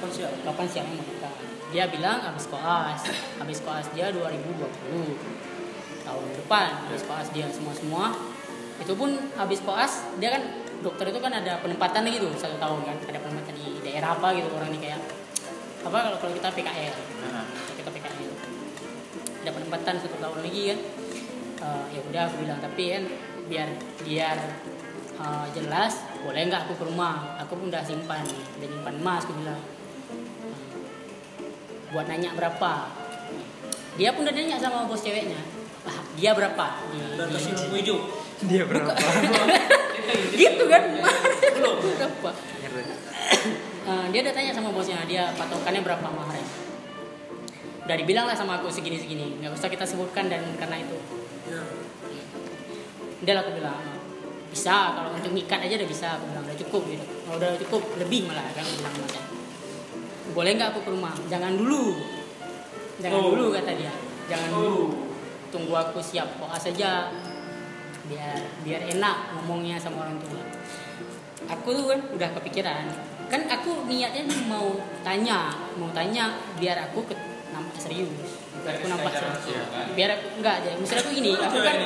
[0.00, 0.32] Kapan siap?
[0.48, 1.34] kapan siapnya mau nikah
[1.70, 3.00] dia bilang habis koas.
[3.36, 4.64] Habis koas dia 2020
[6.00, 8.04] tahun depan habis koas dia semua semua
[8.80, 10.42] itu pun habis koas dia kan
[10.80, 12.96] dokter itu kan ada penempatan lagi tuh satu tahun kan.
[13.12, 15.00] Ada penempatan di daerah apa gitu orang ini kayak
[15.84, 17.44] apa kalau kalau kita PKL Nah,
[17.76, 18.32] kita PKL
[19.40, 20.78] ada penempatan satu tahun lagi kan.
[21.60, 23.04] Eh, ya udah aku bilang tapi kan
[23.52, 23.68] biar
[24.00, 24.38] biar
[25.20, 27.36] eh, jelas boleh nggak aku ke rumah?
[27.44, 28.24] Aku pun udah simpan
[28.56, 29.60] udah simpan emas aku bilang
[31.90, 32.72] buat nanya berapa.
[33.98, 35.40] Dia pun udah nanya sama bos ceweknya
[35.86, 36.66] ah, dia berapa?
[36.92, 37.98] Di, di- lampu hijau.
[38.48, 38.92] Dia berapa?
[40.40, 40.82] gitu kan?
[41.60, 42.30] Berapa?
[43.90, 46.46] Eh, dia udah tanya sama bosnya dia patokannya berapa maharnya
[47.80, 50.94] udah dibilang lah sama aku segini segini nggak usah kita sebutkan dan karena itu.
[51.50, 51.58] Ya.
[53.24, 53.82] dia lah aku bilang
[54.46, 56.06] bisa kalau untuk ngikat aja udah bisa.
[56.20, 57.02] Aku bilang udah cukup gitu.
[57.02, 59.22] Kalau udah cukup lebih malah kan aku bilang macam
[60.32, 61.14] boleh nggak aku ke rumah?
[61.28, 61.96] Jangan dulu.
[63.00, 63.32] Jangan Oh.
[63.32, 63.92] dulu kata dia.
[64.28, 64.76] Jangan dulu.
[65.50, 67.10] Tunggu aku siap koas saja.
[68.06, 70.42] Biar biar enak ngomongnya sama orang tua.
[71.48, 72.84] Aku tuh kan udah kepikiran.
[73.30, 74.74] Kan aku niatnya mau
[75.06, 77.14] tanya mau tanya biar aku ke,
[77.52, 78.30] nampak serius.
[78.60, 79.42] Biar aku nampak serius.
[79.94, 80.70] Biar aku enggak aja.
[80.78, 81.76] Maksud aku gini aku kan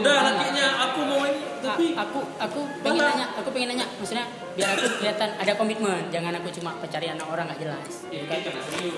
[0.00, 3.10] Udah lakinya aku mau ini tapi A- aku aku pengen Mana?
[3.14, 3.86] nanya aku pengen nanya.
[4.00, 4.26] Maksudnya
[4.58, 6.02] biar aku kelihatan ada komitmen.
[6.10, 7.92] Jangan aku cuma pencari anak orang nggak jelas.
[8.10, 8.38] Kan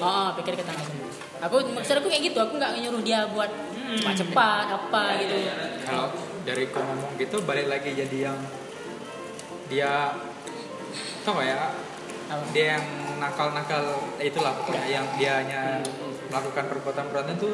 [0.01, 2.39] oh, pikir kita nggak serius aku maksud aku kayak gitu.
[2.41, 3.51] Aku nggak nyuruh dia buat
[4.01, 5.35] cepat-cepat apa gitu.
[5.85, 6.09] Kalau
[6.45, 8.39] dari kau ngomong gitu balik lagi jadi yang
[9.69, 10.13] dia
[11.25, 11.57] tau gak ya?
[12.25, 12.45] Apa?
[12.57, 12.85] dia yang
[13.21, 15.85] nakal-nakal itulah pokoknya yang dianya
[16.35, 17.49] melakukan perbuatan-perbuatan itu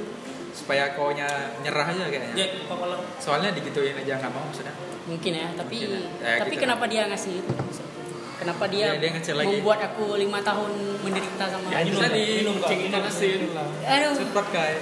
[0.57, 2.33] supaya kau nyerah aja kayaknya.
[2.33, 4.73] Jack kepala soalnya digituin aja nggak mau maksudnya.
[5.05, 6.01] Mungkin ya tapi Mungkin ya.
[6.25, 7.53] Eh, tapi gitu kenapa dia ngasih itu?
[8.41, 9.61] Kenapa dia, Dia- dia lagi.
[9.61, 10.73] membuat aku lima tahun
[11.05, 13.41] menderita sama ya minum, tadi minum, cek asin
[13.85, 14.15] aduh.
[14.17, 14.81] Cepat kayak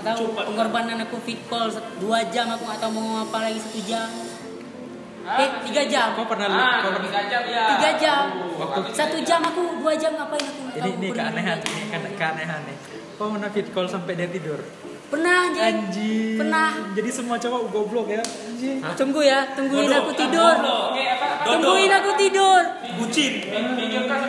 [0.00, 1.66] tahu pengorbanan aku fit call
[1.98, 4.06] dua jam aku nggak tahu mau apa lagi satu jam
[5.22, 6.08] eh tiga jam.
[6.12, 7.64] Kau pernah Ah, kau pernah tiga jam ya.
[7.70, 8.24] tiga jam.
[8.56, 9.40] Waktu satu jam.
[9.40, 10.60] aku dua jam ngapain aku?
[10.74, 12.76] Ini ini keanehan ini ke- keanehan nih.
[13.14, 14.60] Kau pernah fit call sampai dia tidur?
[15.10, 16.38] Pernah Jack anjing.
[16.38, 16.70] Pernah.
[16.94, 18.22] jadi semua cowok goblok ya?
[18.22, 20.00] Anjing tunggu ya tungguin Bodoh.
[20.00, 20.54] aku tidur.
[20.54, 21.42] Apa?
[21.42, 22.62] tungguin aku tidur.
[22.94, 23.32] Bucin.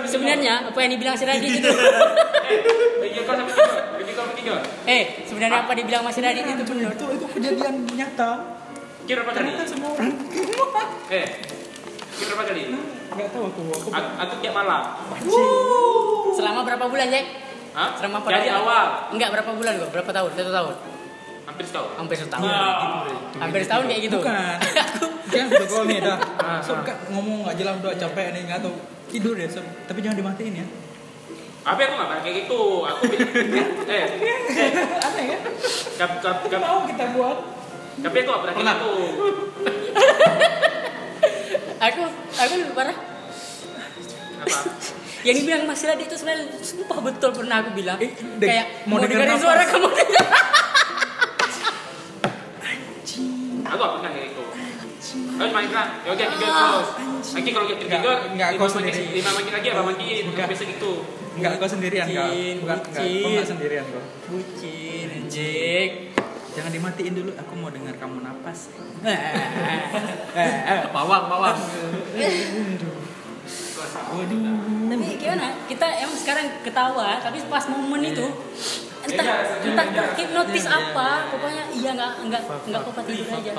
[0.04, 1.70] Sebenarnya apa yang dibilang si Radit itu?
[4.34, 4.58] Tidur.
[4.84, 6.92] eh sebenarnya apa dibilang Mas Radit itu benar?
[6.92, 8.32] Itu itu kejadian nyata
[9.04, 9.48] Kira berapa kali?
[9.48, 10.12] ternyata semua orang.
[11.12, 11.28] Eh,
[12.14, 12.62] kira berapa kali?
[13.12, 14.82] nggak tahu aku aku Aku, aku tiap malam.
[16.32, 17.26] selama berapa bulan Jack?
[17.72, 17.90] Hah?
[17.94, 18.86] Selama Jadi pada- awal.
[19.12, 20.30] enggak berapa bulan kok berapa tahun?
[20.34, 20.76] Satu tahun?
[21.44, 21.90] Hampir setahun.
[21.98, 22.48] hampir setahun.
[22.48, 23.04] Nah,
[23.38, 24.18] hampir setahun kayak gitu?
[24.18, 24.58] Bukan.
[25.32, 26.18] Jangan video call nih dah.
[26.66, 28.76] So, nggak- ngomong nggak jelas udah capek nih nggak tahu.
[29.10, 29.66] Tidur ya sob.
[29.84, 30.66] tapi jangan dimatiin ya.
[31.62, 32.62] Tapi aku nggak kayak gitu.
[32.82, 33.02] Aku
[33.92, 34.06] eh,
[35.02, 35.38] aneh ya?
[35.98, 37.38] Kap, kap, kap, mau kita buat
[37.98, 38.92] tapi aku nggak pernah gitu.
[41.82, 42.98] aku aku parah
[44.42, 44.58] Apa?
[45.28, 48.98] yang dibilang Mas Radit itu sebenarnya sumpah betul pernah aku bilang Eh, kayak mau mau
[49.00, 49.44] denger dengerin nafas.
[49.44, 49.88] suara kamu
[53.64, 54.44] Aku nggak pernah kayak gitu.
[55.32, 56.88] Aku cuma bilang, ya oke tidur terus.
[57.32, 59.02] Nanti kalau kita tidur, Nggak, kau sendiri.
[59.12, 60.46] lima menit lagi apa lagi, Bukan.
[60.46, 60.92] biasa gitu.
[61.32, 65.92] nggak kau sendirian Bucin, bukan nggak kau sendirian kau bucin anjing
[66.52, 68.72] jangan dimatiin dulu aku mau dengar kamu napas.
[70.96, 71.58] Bawang, bawang.
[74.92, 75.48] tapi gimana?
[75.66, 78.28] Kita emang sekarang ketawa tapi pas momen itu
[79.02, 79.26] entah
[79.66, 83.52] entah hipnotis apa pokoknya iya nggak nggak nggak apa tidur aja.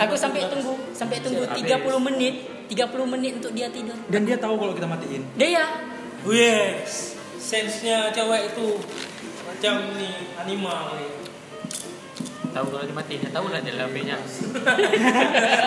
[0.00, 1.60] aku sampai tunggu sampai tunggu 30
[2.00, 3.96] menit 30 menit untuk dia tidur.
[4.08, 5.22] Dan dia tahu kalau kita matiin.
[5.36, 5.68] Dia
[6.24, 7.12] yes.
[7.36, 8.80] Sense-nya cewek itu
[9.44, 10.96] macam ini animal
[12.54, 14.14] Tahu kalau dimatiin, ya tahu lah dia HP-nya.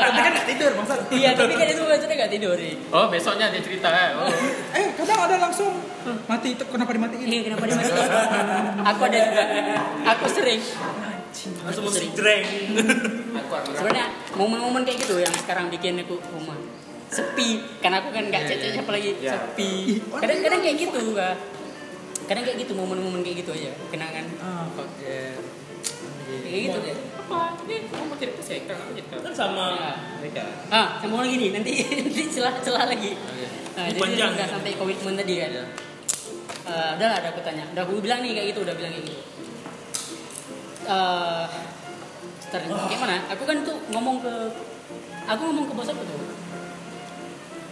[0.08, 3.52] tapi kan nggak tidur masa iya tapi kan itu maksudnya nggak tidur nih Oh, besoknya
[3.52, 4.16] dia cerita eh.
[4.16, 4.32] Oh.
[4.72, 5.72] eh kadang ada langsung
[6.32, 7.28] mati itu kenapa dimatiin?
[7.28, 7.92] Ini kenapa dia mati
[8.88, 9.44] aku ada juga.
[10.16, 10.62] Aku sering.
[11.38, 12.44] Langsung musik dreng
[13.76, 14.06] sebenarnya
[14.40, 16.56] momen-momen kayak gitu yang sekarang bikin aku rumah
[17.12, 17.62] sepi.
[17.84, 20.00] Karena aku kan nggak cecek siapa lagi sepi.
[20.08, 21.04] Kadang-kadang kayak gitu
[22.28, 23.72] kadang kayak gitu momen-momen kayak gitu aja.
[23.88, 24.26] Kenangan.
[24.44, 24.68] Ah.
[24.76, 25.40] Pakai
[26.28, 27.40] kayak gitu deh Apa?
[27.62, 28.76] Ini kamu mau cerita saya kan?
[28.78, 29.16] Aku cerita.
[29.20, 29.66] kan sama
[30.18, 30.44] Mereka.
[30.70, 31.74] ah sambung lagi nih nanti
[32.06, 33.12] nanti celah celah lagi
[33.74, 34.32] nah, jadi Panjang.
[34.34, 35.52] udah sampai komitmen tadi kan
[36.68, 39.06] Eh, udah lah, udah aku tanya udah aku bilang nih kayak gitu udah bilang kayak
[39.06, 39.20] gitu
[40.86, 41.46] eh
[42.48, 43.28] Ntar, gimana?
[43.28, 44.32] Aku kan tuh ngomong ke
[45.26, 46.16] aku ngomong ke bos aku tuh.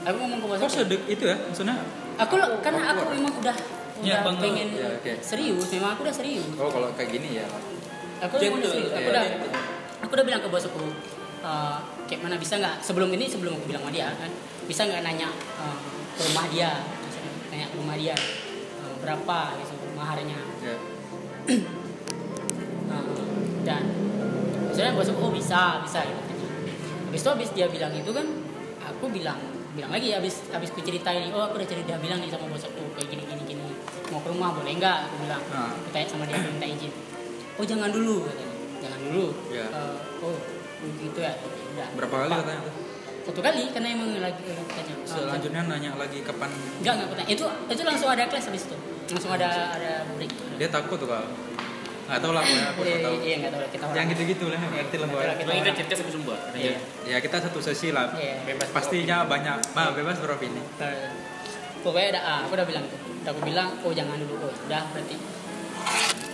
[0.04, 0.68] Aku ngomong ke bos aku.
[0.70, 1.80] sedek itu ya maksudnya
[2.18, 3.56] Aku lo- karena aku memang udah
[3.98, 4.44] Ya, udah bangga.
[4.44, 5.12] pengen Ya, oke.
[5.22, 6.44] serius, memang aku udah serius.
[6.54, 7.48] oh kalau kayak gini ya
[8.24, 8.92] Aku udah Gentle, serius.
[8.96, 9.26] Aku udah
[10.00, 10.84] aku udah bilang ke bos aku,
[11.44, 12.80] eh, kayak mana bisa nggak?
[12.80, 14.32] Sebelum ini sebelum aku bilang sama dia kan
[14.66, 15.78] bisa nggak nanya eh,
[16.16, 16.72] ke rumah dia?
[17.52, 18.16] Nanya ke rumah dia
[18.80, 20.76] eh, berapa gitu maharnya Ya.
[22.90, 23.04] Nah,
[23.68, 23.84] dan
[24.72, 26.22] misalnya bos aku oh bisa bisa gitu.
[27.12, 28.26] Habis itu habis dia bilang itu kan
[28.82, 29.38] aku bilang
[29.76, 32.82] bilang lagi habis habis aku ceritain oh aku udah cerita bilang nih sama bos aku
[32.96, 33.66] kayak gini gini gini.
[34.10, 35.12] Mau ke rumah boleh nggak?
[35.12, 35.44] Aku bilang.
[35.52, 35.70] Ah.
[35.76, 37.05] aku tanya sama dia minta izin
[37.56, 38.54] oh jangan dulu katanya
[38.84, 39.66] jangan dulu Ya.
[39.72, 40.36] Eh, oh
[40.86, 42.74] gitu ya udah Berapa kali katanya tuh?
[43.26, 47.30] satu kali karena emang lagi tanya oh, Selanjutnya nanya lagi kapan enggak enggak aku tanya
[47.34, 48.78] itu itu langsung ada kelas habis itu
[49.10, 50.32] langsung ada ada break
[50.62, 51.26] dia takut tuh kalau
[52.06, 53.16] nggak tahu lah aku iya nggak tahu.
[53.26, 55.08] iya nggak tahu kita orang Yang gitu-gitu lah, ngerti lah
[55.42, 56.38] kita cerita sampai sumber.
[56.54, 56.78] Iya.
[57.10, 58.14] Ya kita satu sesi lah.
[58.14, 58.46] Iya.
[58.46, 58.70] Bebas.
[58.70, 60.62] Pastinya banyak, bah, bebas beropini.
[61.82, 65.18] Pokoknya ada aku udah bilang tuh udah aku bilang oh jangan dulu oh udah berarti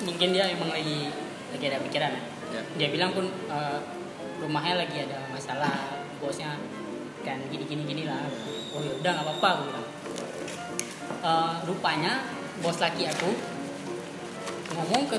[0.04, 1.10] mungkin dia emang lagi
[1.52, 2.22] lagi ada pikiran ya.
[2.52, 2.62] Ya.
[2.76, 3.80] dia bilang pun eh,
[4.42, 6.58] rumahnya lagi ada masalah bosnya
[7.22, 8.26] kan gini gini gini lah
[8.74, 9.88] oh ya udah nggak apa-apa aku bilang
[11.22, 12.26] Eh, rupanya
[12.66, 13.30] bos laki aku
[14.74, 15.18] ngomong ke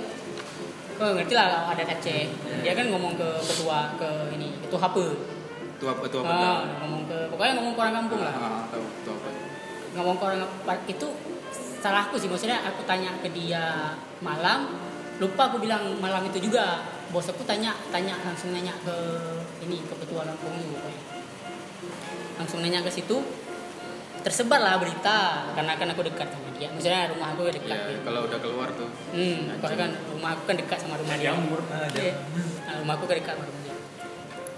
[0.99, 2.27] ke ngerti lah ada Aceh
[2.59, 6.35] dia kan ngomong ke ketua ke ini ketua Itu apa itu apa?
[6.35, 9.29] Ah, ngomong ke pokoknya ngomong ke orang kampung lah Ah, tahu itu apa?
[9.95, 10.41] ngomong ke orang
[10.91, 11.09] itu
[11.83, 14.71] salahku sih maksudnya aku tanya ke dia malam
[15.19, 16.79] lupa aku bilang malam itu juga
[17.11, 18.95] bos aku tanya tanya langsung nanya ke
[19.61, 21.03] ini ke ketua kampung itu pokoknya.
[22.39, 23.19] langsung nanya ke situ
[24.23, 28.01] tersebar lah berita karena kan aku dekat sama dia maksudnya rumah aku dekat Ya, gitu.
[28.07, 28.87] kalau udah keluar tuh.
[29.11, 31.35] Hmm, kan rumah aku kan dekat sama rumah dia.
[31.35, 31.59] Jamur.
[31.67, 32.15] Ah, Iya.
[32.63, 33.75] Nah, rumah aku kan dekat sama rumah dia.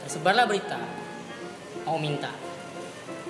[0.05, 0.79] Tersebarlah berita.
[1.89, 2.29] Mau minta.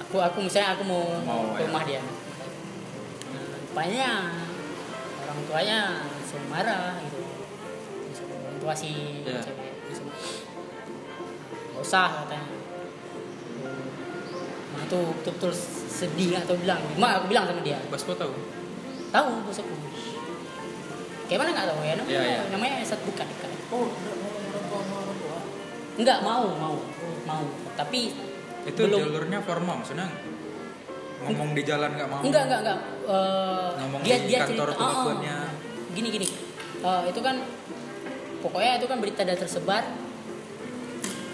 [0.03, 1.67] Aku aku misalnya aku mau, Mau, ke ya.
[1.71, 2.03] rumah dia.
[3.75, 4.31] Rupanya
[5.19, 7.19] orang tuanya langsung marah gitu.
[8.31, 9.43] Orang tua si Iya.
[9.43, 10.09] cewek langsung,
[11.75, 12.47] "Nggak usah katanya.
[14.71, 15.51] Nah, itu betul-betul
[15.91, 16.79] sedih atau bilang.
[16.95, 18.31] Mak aku bilang sama dia Bosku tahu.
[19.11, 19.75] tahu bos aku
[21.27, 22.43] kayak mana nggak tahu ya namanya Iya, iya.
[22.55, 23.91] namanya saat buka dekat Oh,
[25.99, 26.79] udah mau mau mau
[27.27, 27.43] mau
[27.75, 28.15] tapi
[28.71, 30.07] Itu belum jalurnya formal maksudnya
[31.27, 32.21] ngomong di jalan nggak mau.
[32.21, 35.37] enggak enggak enggak Eh, Ngomong dia di dia kantor cerita oh, pengikutnya.
[35.93, 36.29] gini gini.
[36.81, 37.37] Eh, itu kan
[38.41, 39.85] pokoknya itu kan berita udah tersebar.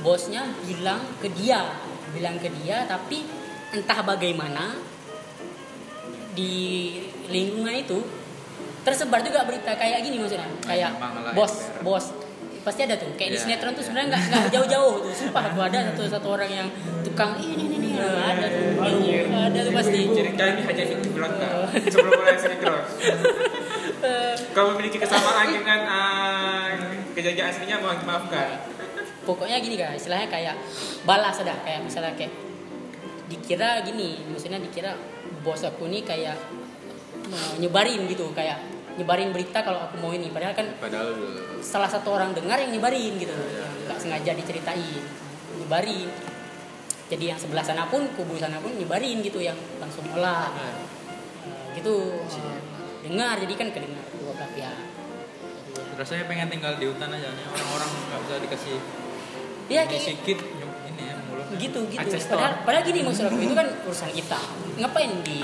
[0.01, 1.61] Bosnya bilang ke dia
[2.11, 3.23] bilang ke dia tapi
[3.71, 4.75] entah bagaimana
[6.33, 7.99] di lingkungan itu
[8.81, 10.49] tersebar juga berita kayak gini maksudnya.
[10.65, 10.91] Kayak
[11.33, 12.07] bos ya, bos.
[12.61, 13.87] Pasti ada tuh kayak di Iya, sinetron tuh iya.
[13.87, 15.63] sebenarnya nggak nggak jauh-jauh tuh sumpah tuh.
[15.63, 16.69] Ada satu satu orang yang
[17.03, 18.67] tukang ini ini ada tuh
[19.31, 21.49] ada tuh pasti Cerita ini hanya fiktif belaka
[21.93, 22.83] sebelum mulai sinetron.
[24.51, 26.71] Kalau memiliki kesamaan dengan uh,
[27.15, 28.49] kejadian aslinya mohon dimaafkan.
[29.21, 30.57] pokoknya gini kan istilahnya kayak
[31.05, 32.33] balas ada kayak misalnya kayak
[33.29, 34.97] dikira gini maksudnya dikira
[35.45, 36.35] bos aku nih kayak
[37.61, 38.59] nyebarin gitu kayak
[38.99, 40.29] nyebarin berita kalau aku mau ini.
[40.29, 41.15] Padahal kan Padahal
[41.63, 43.33] salah satu orang dengar yang nyebarin gitu.
[43.87, 45.01] Nggak sengaja diceritain
[45.61, 46.09] nyebarin
[47.11, 50.55] jadi yang sebelah sana pun kubu sana pun nyebarin gitu yang langsung olah.
[50.55, 50.75] Eh,
[51.75, 52.23] gitu.
[52.23, 52.59] Eh,
[53.03, 54.71] dengar jadi kan kedengar dua belah pihak.
[54.71, 54.89] Ya-
[55.97, 57.45] rasanya pengen tinggal di hutan aja nih.
[57.51, 58.77] Orang-orang nggak bisa dikasih
[59.67, 61.47] Iya ini kayak nyum- ini ya mulut.
[61.55, 62.01] gitu gitu.
[62.01, 64.41] Akses padahal, padahal gini maksud aku itu kan urusan kita.
[64.77, 65.39] Ngapain di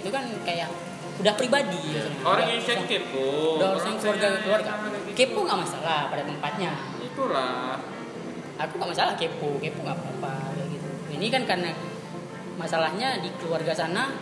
[0.00, 0.68] itu kan kayak
[1.16, 1.80] udah pribadi.
[1.90, 2.20] Maksudnya.
[2.22, 3.26] Orang Udah yang urusan- sakit kepo.
[3.56, 4.70] udah urusan keluarga keluarga.
[5.12, 6.72] kepo nggak masalah pada tempatnya.
[7.00, 7.80] Itulah.
[8.56, 10.32] aku nggak masalah kepo kepo nggak apa-apa
[11.16, 11.72] ini kan karena
[12.54, 14.12] masalahnya di keluarga sana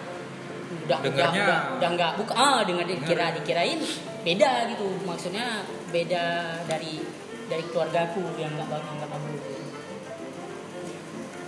[0.84, 2.32] udah udah Dengarnya- udah, udah nggak buka.
[2.34, 3.78] Ah dengar dikira dikirain
[4.20, 4.86] beda gitu.
[5.02, 6.24] Maksudnya beda
[6.64, 6.98] dari
[7.44, 9.10] dari keluargaku yang nggak yang nggak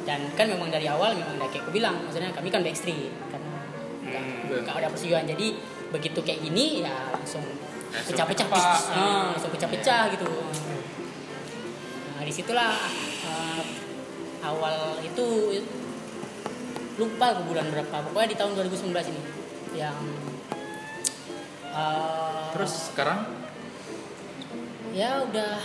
[0.07, 3.59] dan kan memang dari awal memang kayak aku bilang maksudnya kami kan backstreet karena
[4.05, 4.22] nggak
[4.64, 4.78] Hmm.
[4.78, 5.26] ada persetujuan.
[5.26, 7.42] Jadi begitu kayak gini ya langsung
[7.86, 8.47] Langsung pecah-pecah.
[8.47, 8.62] lepas.
[8.78, 10.26] pis- ah, langsung pecah-pecah gitu.
[12.09, 12.70] Nah di situlah
[13.26, 13.62] eh,
[14.41, 15.24] awal itu
[16.97, 19.22] lupa aku bulan berapa pokoknya di tahun 2019 ini
[19.74, 19.97] yang
[21.68, 23.20] eh, Terus sekarang
[24.91, 25.61] ya udah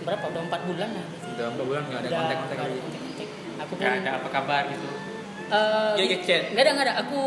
[0.00, 2.78] berapa udah empat bulan lah udah empat bulan nggak ada kontak-kontak lagi.
[2.80, 3.28] kontak-kontak.
[3.60, 4.88] aku pun Gak ada apa kabar gitu.
[5.50, 6.42] eh, Dia gini, ngechat.
[6.48, 7.20] nggak ada nggak ada aku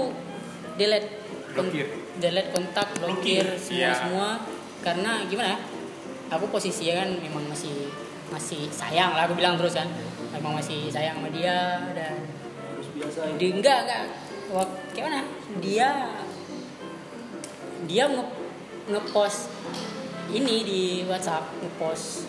[0.73, 1.09] delete
[1.51, 1.87] kon- Blokir.
[2.15, 3.91] delete kontak blokir Blokir, semua iya.
[3.93, 4.27] semua
[4.81, 5.59] karena gimana ya
[6.31, 7.93] aku posisinya kan memang masih
[8.27, 9.85] masih sayang lah aku bilang terus kan
[10.33, 12.17] memang masih sayang sama dia dan
[12.93, 14.03] biasa di enggak enggak.
[14.49, 15.21] Wak- kayak mana
[15.57, 15.89] dia
[17.83, 18.23] dia nge
[18.85, 19.49] ngepost
[20.29, 22.27] ini di WhatsApp ngepost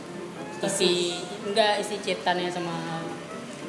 [0.60, 3.02] isi enggak isi chatannya sama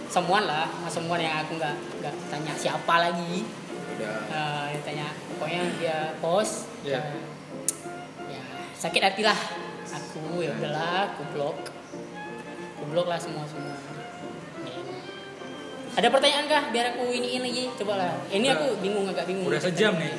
[0.08, 3.44] semuan lah semuan yang aku nggak nggak tanya siapa lagi.
[3.96, 7.00] Udah Eh, dia tanya pokoknya dia post Iya.
[7.00, 7.20] eh,
[8.32, 8.44] ya
[8.76, 9.36] sakit hati lah.
[9.86, 11.58] Aku ya udahlah aku blok
[12.76, 13.72] aku blok lah semua semua.
[13.72, 13.85] Ya.
[15.96, 16.64] Ada pertanyaan kah?
[16.76, 17.64] Biar aku iniin lagi.
[17.80, 18.12] Coba lah.
[18.28, 18.56] Ini Udah.
[18.60, 19.48] aku bingung agak bingung.
[19.48, 20.14] Udah sejam nih.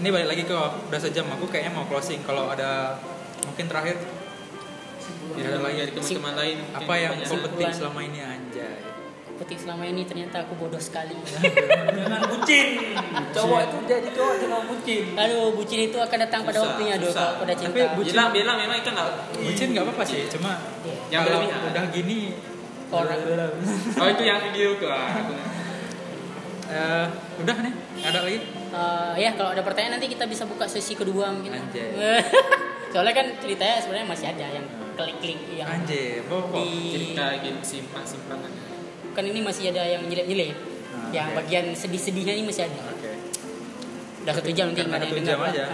[0.00, 0.56] Ini balik lagi ke
[0.88, 1.28] udah sejam.
[1.36, 2.24] Aku kayaknya mau closing.
[2.24, 2.96] Kalau ada
[3.44, 3.96] mungkin terakhir.
[5.36, 6.56] Tidak ada lagi dari teman-teman lain.
[6.72, 8.78] Apa yang kau petik selama ini anjay?
[9.36, 11.12] Petik selama ini ternyata aku bodoh sekali.
[11.20, 12.66] Jangan bucin.
[13.36, 15.04] Cowok itu jadi cowok jangan bucin.
[15.12, 17.36] aduh bucin itu akan datang pada waktunya doh susah.
[17.36, 17.76] kalau pada cinta.
[17.76, 20.52] Tapi bucin- bilang bilang memang itu nggak bucin nggak apa-apa sih cuma
[21.12, 22.18] Yang kalau udah gini
[22.92, 23.18] orang.
[24.02, 25.34] Oh itu yang video tuh aku.
[26.66, 27.06] Eh,
[27.42, 28.38] udah nih ada lagi?
[28.52, 31.54] Eh, ya kalau ada pertanyaan nanti kita bisa buka sesi kedua mungkin.
[31.54, 31.90] Anjay.
[32.96, 34.66] soalnya kan ceritanya sebenarnya masih ada yang
[34.96, 38.48] klik-klik yang anjay pokok di cerita gitu simpang simpangan
[39.12, 40.52] kan ini masih ada yang nyelip-nyelip.
[40.92, 41.40] Ah, yang oke.
[41.40, 42.80] bagian sedih-sedihnya ini masih ada.
[42.92, 43.12] Oke.
[44.24, 45.52] Udah satu jam nanti nggak ada satu yang jam dengar.
[45.56, 45.64] aja.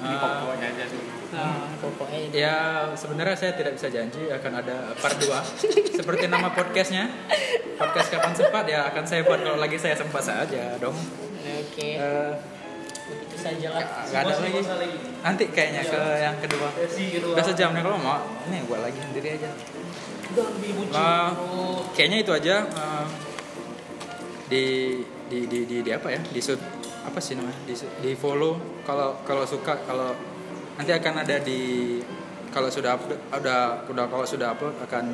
[0.00, 1.02] Ini eh, pokoknya aja tuh
[1.34, 2.56] ah, pokoknya Ya
[2.94, 7.10] sebenarnya saya tidak bisa janji akan ada part 2 Seperti nama podcastnya.
[7.76, 10.94] Podcast kapan sempat ya akan saya buat kalau lagi saya sempat saja dong.
[11.46, 11.98] Oke.
[11.98, 12.32] Eh,
[13.06, 13.82] itu saja lah.
[14.06, 14.98] Gak ada lagi.
[15.22, 16.68] Nanti kayaknya ke yang kedua.
[17.34, 19.50] Udah sejam nih kalau mau Nih buat lagi sendiri aja.
[20.36, 21.90] Bro.
[21.96, 23.06] Kayaknya itu aja eh,
[24.46, 24.64] di,
[25.26, 26.60] di, di, di, di apa ya di sub
[27.06, 28.58] apa sih namanya di, di follow.
[28.86, 30.14] Kalau kalau suka kalau
[30.76, 31.60] nanti akan ada di
[32.52, 35.04] kalau sudah upload udah udah kalau sudah upload akan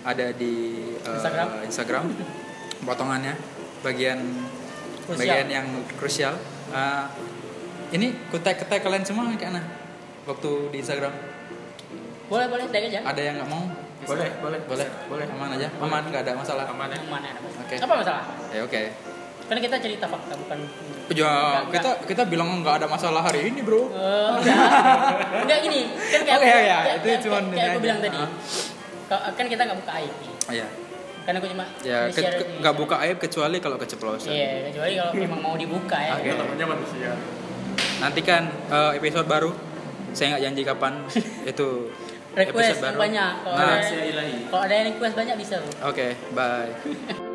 [0.00, 0.52] ada di
[0.96, 1.48] eh, Instagram.
[1.68, 2.04] Instagram.
[2.84, 3.34] Potongannya.
[3.80, 4.20] Bagian
[5.04, 5.20] Krusial.
[5.20, 6.34] bagian yang krusial.
[6.72, 7.04] Eh,
[7.96, 9.60] ini kutek kutek kalian semua kayaknya
[10.24, 11.12] waktu di Instagram?
[12.30, 13.00] Boleh boleh tag aja.
[13.04, 13.64] Ada yang nggak mau?
[14.06, 14.60] Boleh boleh.
[14.64, 14.88] Boleh.
[15.10, 15.26] Boleh.
[15.28, 15.68] Aman aja.
[15.76, 16.64] Aman nggak ada masalah.
[16.70, 17.00] Aman ya?
[17.10, 17.76] Mana ada Oke.
[17.76, 18.24] apa masalah?
[18.54, 18.82] Ya oke.
[19.50, 20.58] Kan kita cerita fakta bukan
[21.10, 21.34] Ya,
[21.66, 23.90] kita kita bilang nggak ada masalah hari ini, Bro.
[23.90, 25.42] Eh, enggak.
[25.42, 27.98] enggak gini kan kayak Oke, aku, ya, kayak, itu kayak- cuman kayak, ini aku bilang
[27.98, 28.30] tadi Ah.
[29.10, 30.66] Ka- kan kita nggak buka aib nih Oh, ya.
[31.20, 34.30] kan aku cuma Ya, ke- share ke- di- nggak buka aib kecuali kalau keceplosan.
[34.30, 36.30] iya kecuali kalau memang mau dibuka ya Oke.
[36.32, 37.10] namanya manusia
[37.98, 39.50] Nantikan eh, episode baru.
[40.10, 40.92] Saya nggak janji kapan
[41.50, 41.68] itu
[42.32, 42.98] request episode yang baru.
[43.00, 46.70] banyak kalau Nah, ada kalau ada yang request banyak bisa Oke, bye.